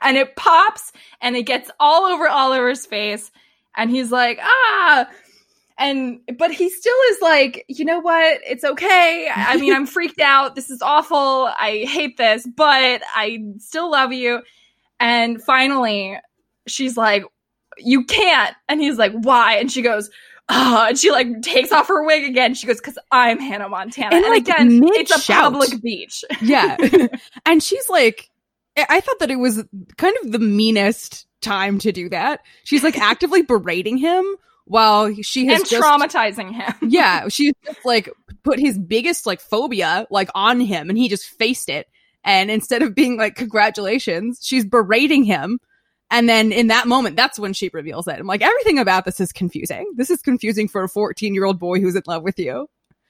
[0.00, 3.30] and it pops and it gets all over Oliver's face
[3.76, 5.08] and he's like ah
[5.80, 8.40] and but he still is like you know what?
[8.46, 9.28] It's okay.
[9.34, 10.54] I mean i'm freaked out.
[10.54, 11.50] This is awful.
[11.58, 14.42] I hate this but i still love you.
[15.00, 16.16] And finally
[16.68, 17.24] she's like
[17.78, 18.54] you can't.
[18.68, 19.56] And he's like why?
[19.56, 20.10] And she goes
[20.50, 22.54] oh and she like takes off her wig again.
[22.54, 24.14] She goes because i'm hannah montana.
[24.14, 25.52] And, and, like, again it's a mid-shout.
[25.52, 26.24] public beach.
[26.42, 26.76] Yeah.
[27.46, 28.30] and she's like,
[28.76, 29.64] I thought that it was
[29.96, 32.40] kind of the meanest time to do that.
[32.64, 37.84] She's like actively berating him while she has and just traumatizing him yeah, she just
[37.84, 38.10] like
[38.42, 41.88] put his biggest like phobia like on him and he just faced it.
[42.24, 45.58] And instead of being like, congratulations, she's berating him.
[46.10, 48.18] And then in that moment, that's when she reveals it.
[48.18, 49.92] I'm like, everything about this is confusing.
[49.96, 52.68] This is confusing for a 14 year old boy who's in love with you.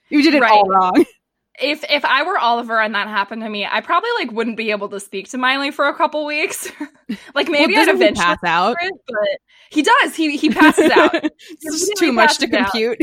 [0.09, 0.75] You did it all Right.
[0.75, 1.05] wrong.
[1.59, 4.71] if if I were Oliver and that happened to me, I probably like wouldn't be
[4.71, 6.71] able to speak to Miley for a couple weeks.
[7.35, 8.77] like maybe well, I'd eventually, pass out.
[8.81, 10.15] it, but he does.
[10.15, 11.13] He he passes out.
[11.23, 12.99] it's just too much to compute.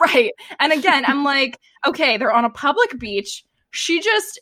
[0.00, 0.32] right.
[0.60, 3.44] And again, I'm like, okay, they're on a public beach.
[3.70, 4.40] She just,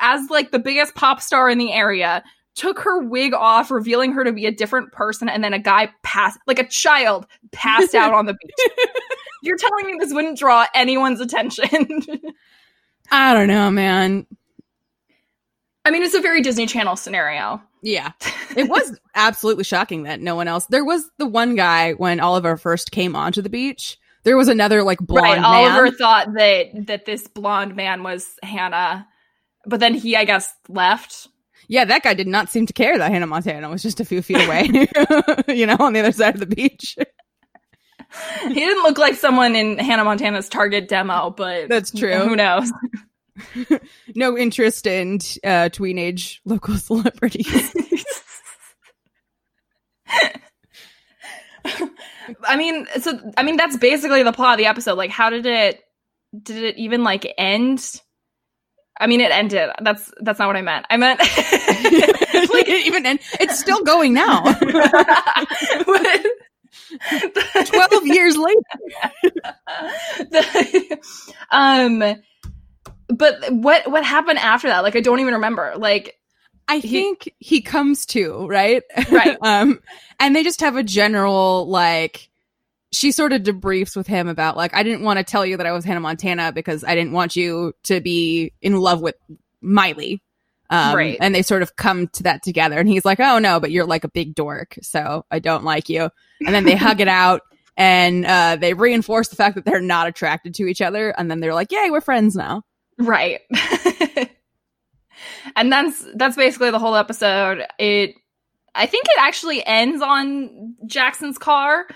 [0.00, 2.22] as like the biggest pop star in the area,
[2.54, 5.90] took her wig off, revealing her to be a different person, and then a guy
[6.02, 8.88] passed, like a child, passed out on the beach.
[9.42, 12.02] You're telling me this wouldn't draw anyone's attention?
[13.10, 14.26] I don't know, man.
[15.84, 17.62] I mean, it's a very Disney Channel scenario.
[17.82, 18.12] Yeah.
[18.56, 20.66] It was absolutely shocking that no one else.
[20.66, 23.98] There was the one guy when Oliver first came onto the beach.
[24.22, 25.40] There was another like blonde right.
[25.40, 25.72] man.
[25.72, 29.08] Oliver thought that that this blonde man was Hannah,
[29.66, 31.26] but then he, I guess, left.
[31.66, 34.22] Yeah, that guy did not seem to care that Hannah Montana was just a few
[34.22, 34.68] feet away,
[35.48, 36.96] you know, on the other side of the beach.
[38.48, 42.14] He didn't look like someone in Hannah Montana's Target demo, but That's true.
[42.14, 42.70] Who knows?
[44.14, 47.74] no interest in uh, tweenage local celebrities.
[52.46, 54.94] I mean, so I mean that's basically the plot of the episode.
[54.94, 55.80] Like, how did it?
[56.42, 58.00] Did it even like end?
[58.98, 59.70] I mean, it ended.
[59.82, 60.86] That's that's not what I meant.
[60.88, 64.42] I meant like, even and it's still going now.
[65.86, 66.26] But-
[67.66, 68.60] Twelve years later.
[70.18, 70.98] the,
[71.50, 72.02] um,
[73.08, 74.82] but what what happened after that?
[74.82, 75.74] Like, I don't even remember.
[75.76, 76.18] Like,
[76.68, 78.82] I He- think he comes to, right?
[79.10, 79.36] Right.
[79.42, 79.80] um,
[80.18, 82.30] and they just have a general, like,
[82.92, 85.66] she sort of debriefs with him about, like, I didn't want to tell you that
[85.66, 89.16] I was Hannah Montana because I didn't want you to be in love with
[89.60, 90.22] Miley.
[90.70, 91.18] Um, Right.
[91.20, 92.78] And they sort of come to that together.
[92.78, 94.78] And he's like, oh, no, but you're like a big dork.
[94.82, 96.10] So I don't like you.
[96.46, 97.42] And then they hug it out.
[97.76, 101.10] And uh, they reinforce the fact that they're not attracted to each other.
[101.10, 102.62] And then they're like, yay, we're friends now.
[102.98, 103.40] right.
[105.56, 107.64] and that's that's basically the whole episode.
[107.78, 108.14] It,
[108.74, 111.86] I think it actually ends on Jackson's car.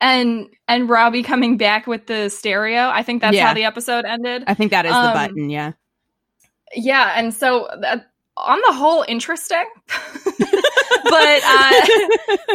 [0.00, 2.88] And and Robby coming back with the stereo.
[2.90, 3.46] I think that's Yeah.
[3.48, 4.44] how the episode ended.
[4.46, 5.48] I think that is the Um, button.
[5.50, 5.72] Yeah.
[6.74, 8.06] Yeah and so that,
[8.36, 9.64] on the whole interesting
[11.04, 11.86] but uh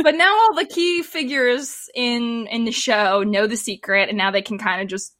[0.03, 4.31] but now all the key figures in in the show know the secret and now
[4.31, 5.15] they can kind of just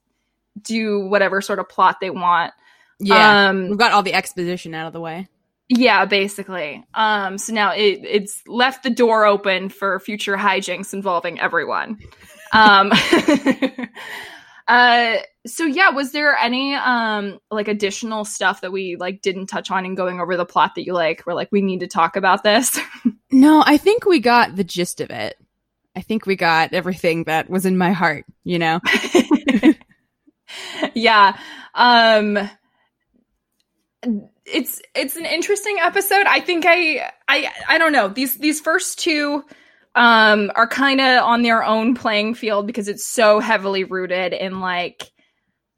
[0.62, 2.54] do whatever sort of plot they want
[3.00, 3.50] Yeah.
[3.50, 5.28] um We've got all the exposition out of the way.
[5.70, 11.40] yeah basically um so now it it's left the door open for future hijinks involving
[11.40, 12.00] everyone
[12.52, 12.92] um
[14.68, 15.16] uh
[15.50, 19.86] so yeah was there any um like additional stuff that we like didn't touch on
[19.86, 22.44] in going over the plot that you like were like we need to talk about
[22.44, 22.80] this
[23.32, 25.38] No, I think we got the gist of it.
[25.96, 28.80] I think we got everything that was in my heart, you know?
[30.96, 31.38] yeah
[31.76, 32.50] um
[34.46, 38.98] it's it's an interesting episode i think i i i don't know these these first
[38.98, 39.44] two
[39.94, 44.60] um are kind of on their own playing field because it's so heavily rooted in
[44.60, 45.12] like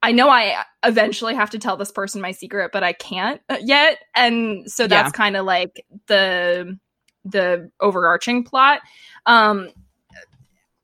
[0.04, 3.58] i know i eventually have to tell this person my secret but i can't uh,
[3.62, 3.98] yet.
[4.16, 6.78] And so that's kind of like the
[7.26, 8.82] the overarching plot.
[9.26, 9.70] Um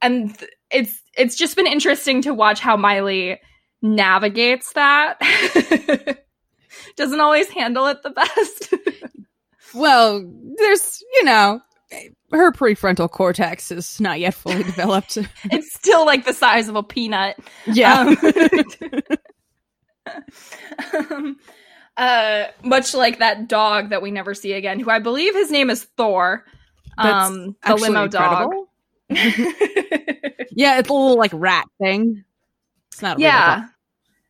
[0.01, 3.39] and th- it's it's just been interesting to watch how miley
[3.82, 5.19] navigates that.
[6.95, 8.73] Doesn't always handle it the best.
[9.73, 10.23] Well,
[10.58, 11.60] there's, you know,
[12.31, 15.17] her prefrontal cortex is not yet fully developed.
[15.45, 18.15] it's still like the size of a peanut yeah.
[18.15, 18.17] Um,
[21.11, 21.37] um,
[21.97, 25.69] uh much like that dog that we never see again who i believe his name
[25.69, 26.45] is thor
[26.95, 28.51] That's um the limo dog
[29.09, 32.25] yeah, it's a little like rat thing.
[32.91, 33.63] It's not a little dog.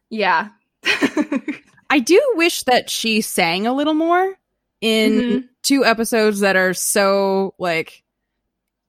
[0.10, 0.50] yeah
[0.86, 1.50] yeah
[1.90, 4.36] I do wish that she sang a little more
[4.82, 5.44] in Mhm.
[5.64, 8.04] two episodes that are so like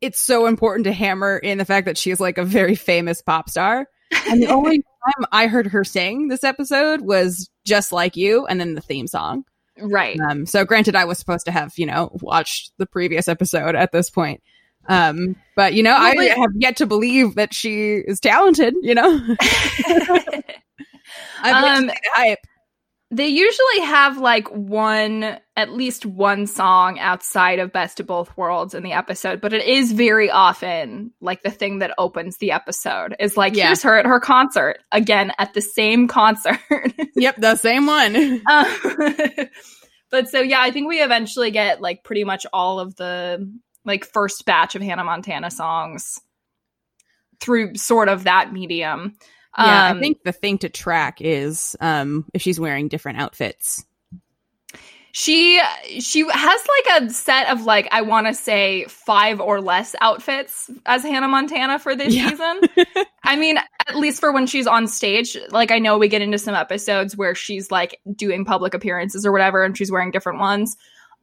[0.01, 3.51] it's so important to hammer in the fact that she's like a very famous pop
[3.51, 3.88] star.
[4.29, 8.61] And the only time I heard her sing this episode was just like you and
[8.61, 9.44] then the theme song.
[9.81, 13.74] right Um so granted I was supposed to have, you know, watched the previous episode
[13.74, 14.42] at this point.
[14.88, 18.74] Um but you know, Well, I but- have yet to believe that she is talented,
[18.83, 19.20] you know.
[21.42, 22.38] I've to Um, hype.
[23.11, 28.75] They usually have like one at least one song outside of best of both worlds
[28.75, 33.16] in the episode but it is very often like the thing that opens the episode
[33.18, 33.66] is like Yeah.
[33.68, 36.59] here's her at her concert again at the same concert
[37.16, 38.14] Yep, the same one.
[38.47, 38.77] um,
[40.11, 43.51] but so yeah i think we eventually get like pretty much all of the
[43.85, 46.21] like first batch of hannah montana songs
[47.40, 49.14] through sort of that medium
[49.57, 53.85] Yeah, Um, I think the thing to track is um if she's wearing different outfits.
[55.12, 55.61] She
[56.01, 60.70] she has like a set of like I want to say five or less outfits
[60.87, 62.29] as Hannah Montana for this Yeah.
[62.29, 62.61] season.
[63.25, 63.59] I mean,
[63.89, 65.37] at least for when she's on stage.
[65.51, 69.33] Like I know we get into some episodes where she's like doing public appearances or
[69.33, 70.77] whatever, and she's wearing different ones.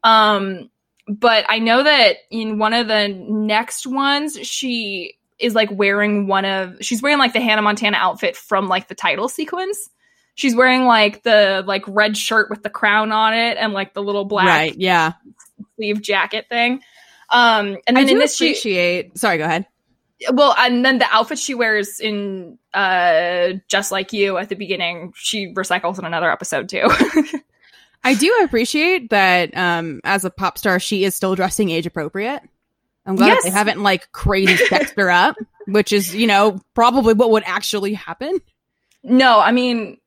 [0.03, 0.69] Um,
[1.07, 6.45] but I know that in one of the next ones, she is like wearing one
[6.45, 9.89] of she's wearing like the Hannah Montana outfit from like the title sequence.
[10.35, 14.03] She's wearing like the like red shirt with the crown on it and like the
[14.03, 15.13] little black Right, yeah.
[15.75, 16.81] sleeve jacket thing.
[17.29, 19.65] Um, and I then do in this, she, appreciate sorry, go ahead.
[20.33, 25.13] well, and then the outfit she wears in uh, just like you at the beginning,
[25.15, 26.87] she recycles in another episode too.
[28.03, 32.43] I do appreciate that um as a pop star she is still dressing age appropriate.
[33.05, 33.43] I'm glad Yes.
[33.43, 35.35] they haven't like crazy sexed her up,
[35.67, 38.39] which is, you know, probably what would actually happen.
[39.03, 39.97] No, I mean,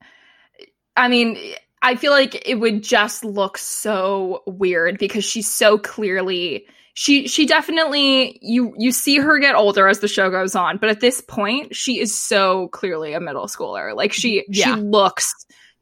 [0.96, 1.38] I mean,
[1.80, 7.46] I feel like it would just look so weird because she's so clearly she she
[7.46, 11.20] definitely you you see her get older as the show goes on, but at this
[11.20, 13.94] point she is so clearly a middle schooler.
[13.94, 14.74] Like she Yeah.
[14.74, 15.32] she looks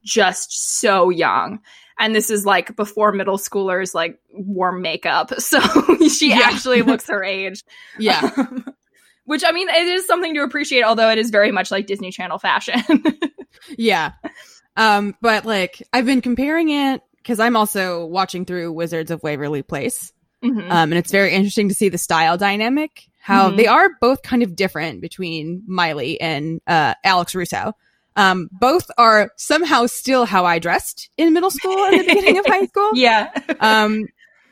[0.05, 1.61] just so young.
[1.99, 5.33] And this is like before middle schoolers like wore makeup.
[5.41, 5.61] So
[6.09, 6.41] she Yeah.
[6.45, 7.65] actually looks her age.
[7.99, 8.31] Yeah.
[9.25, 12.11] Which I mean, it is something to appreciate, although it is very much like Disney
[12.13, 12.83] Channel fashion.
[13.77, 14.13] Yeah.
[14.77, 19.63] Um, but like I've been comparing it because I'm also watching through Wizards of Waverly
[19.63, 20.13] Place.
[20.45, 20.61] Mhm.
[20.71, 23.57] Um, and it's very interesting to see the style dynamic, how Mhm.
[23.57, 27.73] they are both kind of different between Miley and uh, Alex Russo.
[28.17, 32.47] Um, both are somehow still how I dressed in middle school and the beginning of
[32.47, 32.91] high school.
[32.95, 33.31] yeah.
[33.61, 34.07] Um,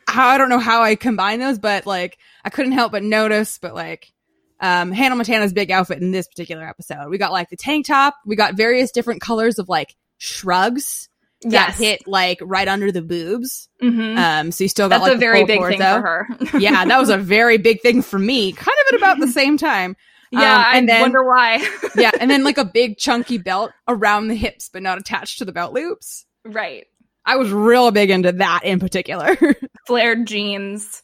[0.06, 3.58] how I don't know how I combine those, but like I couldn't help but notice.
[3.58, 4.12] But like,
[4.60, 8.14] um, Hannah Montana's big outfit in this particular episode, we got like the tank top,
[8.26, 11.08] we got various different colors of like shrugs
[11.42, 13.68] that hit like right under the boobs.
[13.82, 14.16] Mhm.
[14.18, 16.28] Um, so you still got That's like a very big thing for her.
[16.58, 19.58] yeah, that was a very big thing for me, kind of at about the same
[19.58, 19.96] time.
[20.34, 21.66] Yeah, Um, I and then- wonder why.
[21.96, 25.44] Yeah, and then like a big chunky belt around the hips, but not attached to
[25.44, 26.26] the belt loops.
[26.44, 26.86] right.
[27.26, 29.34] I was real big into that in particular.
[29.86, 31.02] Flared jeans.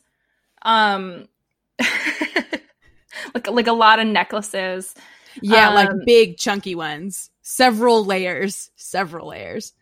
[0.62, 1.28] Um
[3.34, 4.94] like like a lot of necklaces.
[5.40, 9.72] yeah, like Um, big chunky ones, several layers, several layers.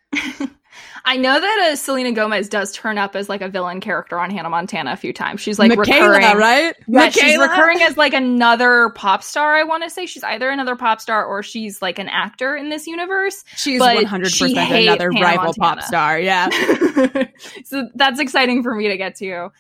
[1.05, 4.31] I know that uh, Selena Gomez does turn up as like a villain character on
[4.31, 5.41] Hannah Montana a few times.
[5.41, 6.37] She's like Mikayla, recurring.
[6.37, 6.75] right?
[6.87, 9.55] Yeah, she's recurring as like another pop star.
[9.55, 12.69] I want to say she's either another pop star or she's like an actor in
[12.69, 13.45] this universe.
[13.57, 16.19] She's one hundred percent another Hannah rival pop star.
[16.19, 16.49] Yeah,
[17.65, 19.51] so that's exciting for me to get to.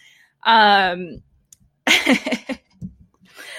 [0.44, 1.22] Um,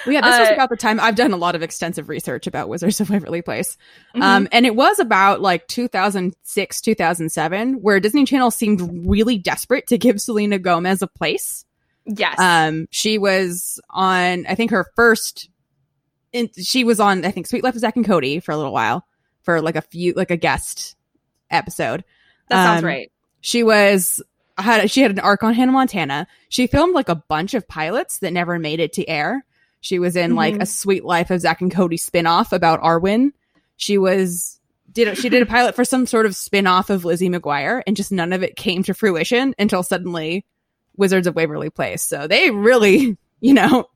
[0.05, 0.21] Well, yeah.
[0.21, 3.01] This was Uh, about the time I've done a lot of extensive research about Wizards
[3.01, 3.77] of Waverly Place.
[4.15, 4.21] mhm.
[4.21, 9.97] Um, and it was about like 2006, 2007, where Disney Channel seemed really desperate to
[9.97, 11.65] give Selena Gomez a place.
[12.05, 12.39] yes.
[12.39, 15.49] Um, she was on, I think her first,
[16.31, 18.73] in, she was on, I think Suite Life of Zack and Cody for a little
[18.73, 19.05] while
[19.43, 20.95] for like a few, like a guest
[21.51, 22.03] episode.
[22.47, 23.11] that sounds um, right.
[23.41, 24.21] She was,
[24.57, 26.27] had, she had an arc on Hannah Montana.
[26.49, 29.45] She filmed like a bunch of pilots that never made it to air.
[29.81, 30.61] She was in like Mhm.
[30.61, 33.31] a Suite Life of Zack and Cody spinoff about Arwin.
[33.77, 34.59] She was
[34.91, 37.95] did a, she did a pilot for some sort of spin-off of Lizzie McGuire and
[37.95, 40.45] just none of it came to fruition until suddenly
[40.97, 42.01] Wizards of Waverly Place.
[42.01, 43.87] So they really, you know,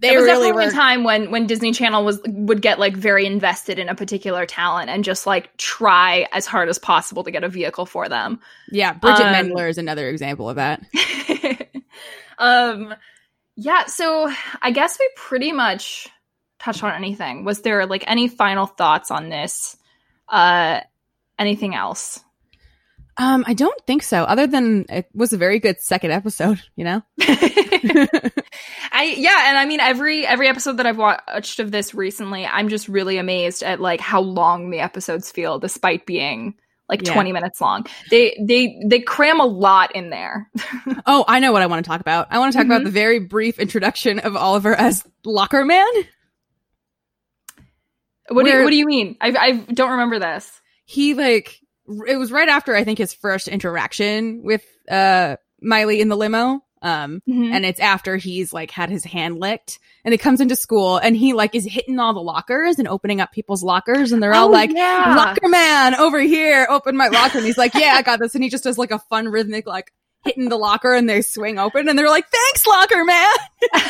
[0.00, 2.78] they There was really definitely were a time when when Disney Channel was would get
[2.78, 7.24] like very invested in a particular talent and just like try as hard as possible
[7.24, 8.38] to get a vehicle for them.
[8.70, 10.82] Yeah, Bridget Um, Mendler is another example of that.
[12.38, 12.94] um
[13.56, 16.08] yeah, so I guess we pretty much
[16.58, 17.44] touched on anything.
[17.44, 19.76] Was there like any final thoughts on this?
[20.28, 20.80] Uh
[21.38, 22.20] anything else?
[23.18, 24.24] Um, I don't think so.
[24.24, 27.02] Other than it was a very good second episode, you know.
[27.20, 32.68] I yeah, and I mean every every episode that I've watched of this recently, I'm
[32.68, 36.54] just really amazed at like how long the episodes feel despite being
[36.92, 37.14] like Yeah.
[37.14, 37.86] 20 minutes long.
[38.10, 40.48] They they they cram a lot in there.
[41.06, 42.28] Oh, I know what I want to talk about.
[42.30, 42.84] I want to talk about Mhm.
[42.84, 45.86] the very brief introduction of Oliver as Locker Man.
[48.28, 49.16] What do you, what do you mean?
[49.20, 50.60] I I don't remember this.
[50.84, 51.58] He like
[52.06, 56.60] it was right after I think his first interaction with uh Miley in the limo.
[56.82, 57.52] Um Mhm.
[57.52, 61.16] and it's after he's like had his hand licked and he comes into school and
[61.16, 64.48] he like is hitting all the lockers and opening up people's lockers and they're all
[64.48, 65.14] Oh, like yeah.
[65.16, 68.42] locker man over here open my locker and he's like yeah i got this and
[68.42, 69.92] he just does like a fun rhythmic like
[70.24, 73.32] hitting the locker and they swing open and they're like thanks locker man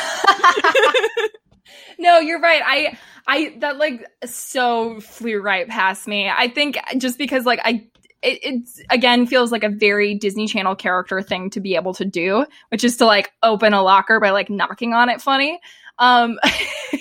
[1.99, 2.61] no, you're right.
[2.65, 6.29] I I that like so flew right past me.
[6.29, 7.87] I think just because like I
[8.23, 12.05] it it's again feels like a very Disney Channel character thing to be able to
[12.05, 15.59] do, which is to like open a locker by like knocking on it funny.
[15.99, 16.39] Um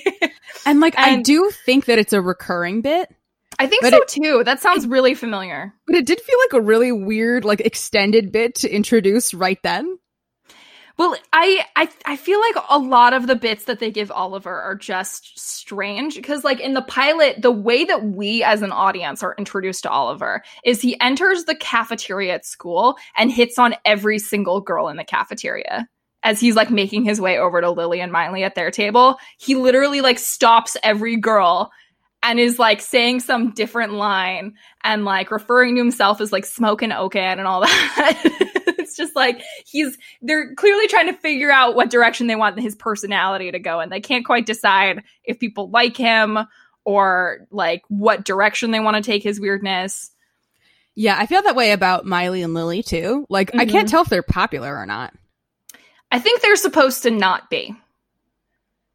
[0.66, 3.08] and like i do think that it's a recurring bit
[3.58, 4.42] I think so it- too.
[4.44, 5.72] That sounds really familiar.
[5.86, 9.98] but it did feel like a really weird like extended bit to introduce right then
[11.02, 14.60] Well, I, I I feel like a lot of the bits that they give Oliver
[14.60, 19.20] are just strange because like in the pilot, the way that we as an audience
[19.24, 24.20] are introduced to Oliver is he enters the cafeteria at school and hits on every
[24.20, 25.88] single girl in the cafeteria.
[26.22, 29.56] As he's like making his way over to Lily and Miley at their table, he
[29.56, 31.72] literally like stops every girl
[32.22, 36.92] and is like saying some different line and like referring to himself as like smoking
[36.92, 38.48] Oken and all that.
[38.92, 42.74] it's just like he's they're clearly trying to figure out what direction they want his
[42.74, 46.38] personality to go and they can't quite decide if people like him
[46.84, 50.10] or like what direction they want to take his weirdness.
[50.94, 53.26] Yeah, I feel that way about Miley and Lily too.
[53.30, 53.60] Like mm-hmm.
[53.60, 55.14] I can't tell if they're popular or not.
[56.10, 57.74] I think they're supposed to not be.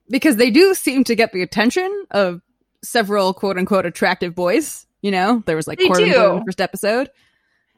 [0.10, 2.42] Because they do seem to get the attention of
[2.84, 4.86] several quote unquote attractive boys.
[5.02, 7.10] You know, there was like they Corbin in the first episode.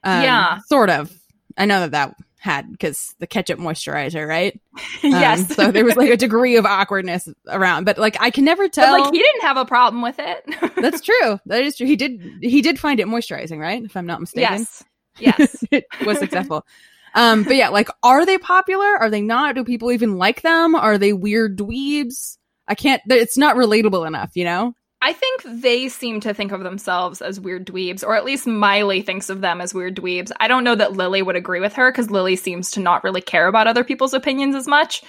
[0.03, 1.11] Um, yeah, sort of.
[1.57, 4.59] I know that that had because the ketchup moisturizer, right?
[5.03, 5.39] yes.
[5.41, 8.67] Um, so there was like a degree of awkwardness around, but like I can never
[8.69, 8.97] tell.
[8.97, 10.75] But, like he didn't have a problem with it.
[10.81, 11.39] That's true.
[11.45, 11.85] That is true.
[11.85, 12.39] He did.
[12.41, 13.83] He did find it moisturizing, right?
[13.83, 14.59] If I'm not mistaken.
[14.59, 14.83] Yes.
[15.19, 15.63] Yes.
[15.71, 16.65] it was successful.
[17.13, 18.85] Um, but yeah, like, are they popular?
[18.85, 19.55] Are they not?
[19.55, 20.75] Do people even like them?
[20.75, 22.37] Are they weird dweebs?
[22.67, 23.01] I can't.
[23.09, 24.75] It's not relatable enough, you know.
[25.01, 29.01] I think they seem to think of themselves as weird dweebs, or at least Miley
[29.01, 30.31] thinks of them as weird dweebs.
[30.39, 33.21] I don't know that Lily would agree with her because Lily seems to not really
[33.21, 35.01] care about other people's opinions as much.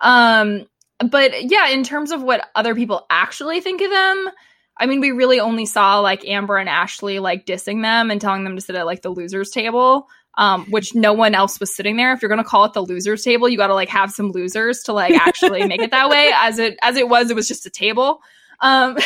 [0.00, 0.66] Um,
[0.98, 4.28] but yeah, in terms of what other people actually think of them,
[4.76, 8.42] I mean, we really only saw like Amber and Ashley like dissing them and telling
[8.42, 10.08] them to sit at like the losers table.
[10.36, 12.12] Um, which no one else was sitting there.
[12.12, 14.84] If you're gonna call it the losers table, you got to like have some losers
[14.84, 16.30] to like actually make it that way.
[16.36, 18.20] As it as it was, it was just a table.
[18.60, 18.96] Um,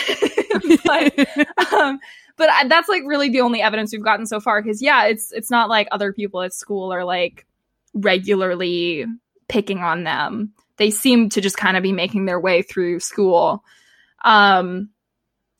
[0.85, 2.01] but, um,
[2.37, 4.63] but that's like really the only evidence we've gotten so far.
[4.63, 7.47] Because yeah, it's it's not like other people at school are like
[7.95, 9.07] regularly
[9.49, 10.53] picking on them.
[10.79, 13.63] They seem to just kind of be making their way through school.
[14.25, 14.91] Um,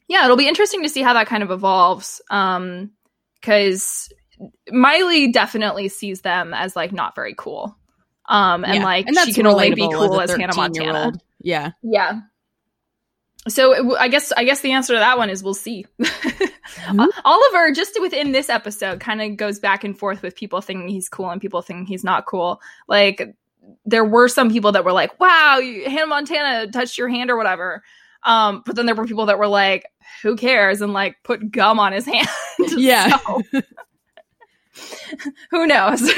[0.09, 2.21] yeah, it'll be interesting to see how that kind of evolves.
[2.31, 2.93] Um,
[3.41, 4.13] because
[4.71, 7.77] Miley definitely sees them as like not very cool.
[8.27, 8.85] Um, and yeah.
[8.85, 11.13] like and she can only be cool as, as Hannah Montana.
[11.41, 12.21] Yeah, yeah
[13.49, 15.87] so I guess I guess the answer to that one is we'll see.
[16.01, 17.01] mm-hmm.
[17.25, 21.09] Oliver just within this episode kind of goes back and forth with people thinking he's
[21.09, 22.61] cool and people thinking he's not cool.
[22.87, 23.35] Like
[23.85, 27.83] there were some people that were like, "Wow, Hannah Montana touched your hand or whatever,"
[28.25, 29.87] um, but then there were people that were like,
[30.23, 32.29] "Who cares?" and like put gum on his hand.
[32.77, 33.19] Yeah.
[35.51, 36.11] who knows?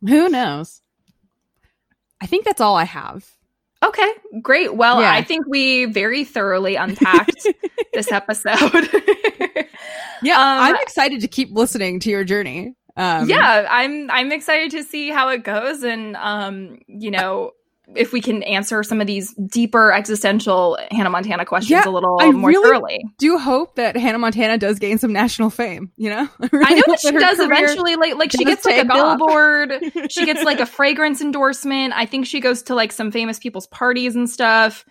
[0.00, 0.80] who knows?
[2.20, 3.28] I think that's all I have.
[3.82, 4.74] Okay, great.
[4.76, 5.12] Well, yeah.
[5.12, 7.46] I think we very thoroughly unpacked
[7.92, 8.88] this episode.
[10.22, 12.74] yeah, um, I'm excited to keep listening to your journey.
[12.96, 17.52] Um, yeah, I'm I'm excited to see how it goes, and um, you know,
[17.96, 22.18] if we can answer some of these deeper existential Hannah Montana questions yeah, a little
[22.20, 23.04] I more really thoroughly.
[23.18, 25.90] Do hope that Hannah Montana does gain some national fame.
[25.96, 27.96] You know, I, really I know that she does eventually.
[27.96, 29.72] Like, like she gets like a billboard.
[30.10, 31.92] she gets like a fragrance endorsement.
[31.94, 34.84] I think she goes to like some famous people's parties and stuff.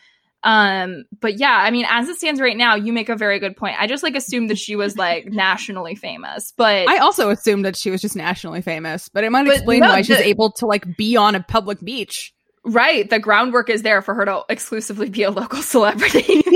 [0.43, 3.55] Um, but yeah, I mean, as it stands right now, you make a very good
[3.55, 3.75] point.
[3.79, 7.75] I just like assumed that she was like nationally famous, but I also assumed that
[7.75, 9.09] she was just nationally famous.
[9.09, 11.79] But it might explain no, why the- she's able to like be on a public
[11.79, 12.33] beach.
[12.63, 13.09] Right.
[13.09, 16.43] The groundwork is there for her to exclusively be a local celebrity.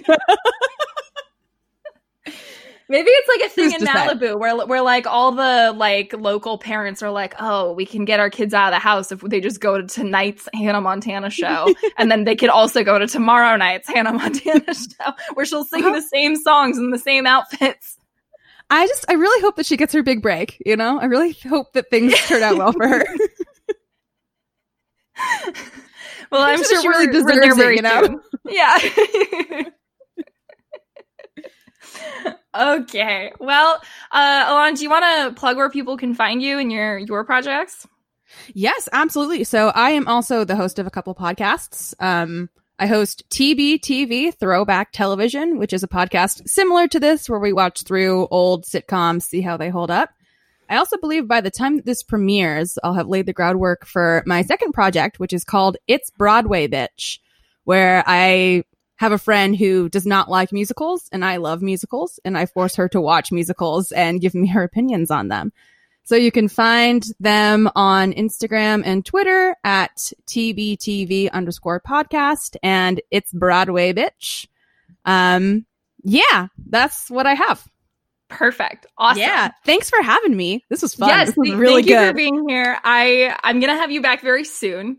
[2.87, 6.59] Maybe it's like a thing Who's in Malibu where where like all the like local
[6.59, 9.41] parents are like, "Oh, we can get our kids out of the house if they
[9.41, 13.55] just go to tonight's Hannah Montana show." and then they could also go to tomorrow
[13.57, 15.95] night's Hannah Montana show where she'll sing uh-huh.
[15.95, 17.97] the same songs in the same outfits.
[18.69, 20.99] I just I really hope that she gets her big break, you know?
[20.99, 23.05] I really hope that things turn out well for her.
[26.31, 28.21] Well, I'm sure she really deserves it, you know.
[28.47, 29.69] Yeah.
[32.79, 33.31] okay.
[33.39, 36.97] Well, uh, Alon, do you want to plug where people can find you and your
[36.97, 37.87] your projects?
[38.53, 39.43] Yes, absolutely.
[39.43, 41.93] So I am also the host of a couple podcasts.
[41.99, 47.53] Um, I host TBTV Throwback Television, which is a podcast similar to this, where we
[47.53, 50.09] watch through old sitcoms, see how they hold up.
[50.69, 54.41] I also believe by the time this premieres, I'll have laid the groundwork for my
[54.41, 57.19] second project, which is called It's Broadway Bitch,
[57.65, 58.63] where I
[58.97, 62.75] have a friend who does not like musicals and I love musicals and I force
[62.75, 65.51] her to watch musicals and give me her opinions on them.
[66.03, 73.33] So you can find them on Instagram and Twitter at TBTV underscore podcast and it's
[73.33, 74.47] Broadway bitch.
[75.03, 75.65] Um,
[76.03, 77.67] yeah, that's what I have.
[78.29, 78.87] Perfect.
[78.97, 79.21] Awesome.
[79.21, 79.51] Yeah.
[79.65, 80.63] Thanks for having me.
[80.69, 81.09] This was fun.
[81.09, 82.01] Yes, this was really thank good.
[82.01, 82.77] you for being here.
[82.83, 84.97] I I'm gonna have you back very soon.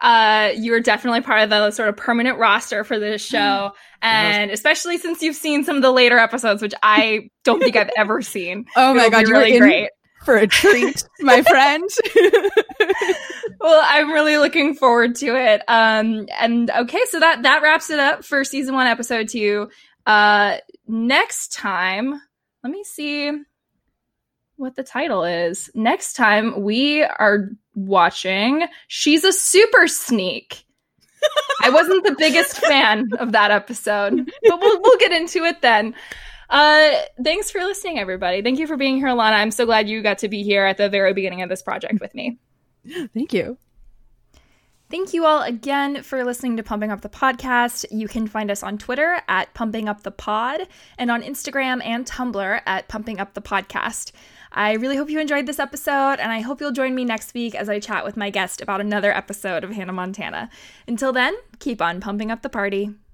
[0.00, 4.50] Uh, you are definitely part of the sort of permanent roster for this show, and
[4.50, 8.20] especially since you've seen some of the later episodes, which I don't think I've ever
[8.22, 8.64] seen.
[8.76, 9.90] Oh my god, you're really great
[10.24, 11.88] for a treat, my friend.
[13.60, 15.62] well, I'm really looking forward to it.
[15.68, 19.68] Um, and okay, so that that wraps it up for season one, episode two.
[20.06, 20.56] Uh,
[20.88, 22.20] next time,
[22.62, 23.32] let me see
[24.56, 25.70] what the title is.
[25.74, 30.64] Next time, we are watching She's a Super Sneak.
[31.62, 35.94] I wasn't the biggest fan of that episode, but we'll, we'll get into it then.
[36.50, 36.90] Uh,
[37.24, 38.42] thanks for listening, everybody.
[38.42, 39.32] Thank you for being here, Alana.
[39.32, 42.00] I'm so glad you got to be here at the very beginning of this project
[42.00, 42.38] with me.
[43.14, 43.56] Thank you.
[44.92, 47.86] Thank you all again for listening to Pumping Up the Podcast.
[47.90, 50.68] You can find us on Twitter at Pumping Up the Pod
[50.98, 54.12] and on Instagram and Tumblr at Pumping Up the Podcast.
[54.52, 57.54] I really hope you enjoyed this episode, and I hope you'll join me next week
[57.54, 60.50] as I chat with my guest about another episode of Hannah Montana.
[60.86, 62.90] Until then, keep on pumping up the party.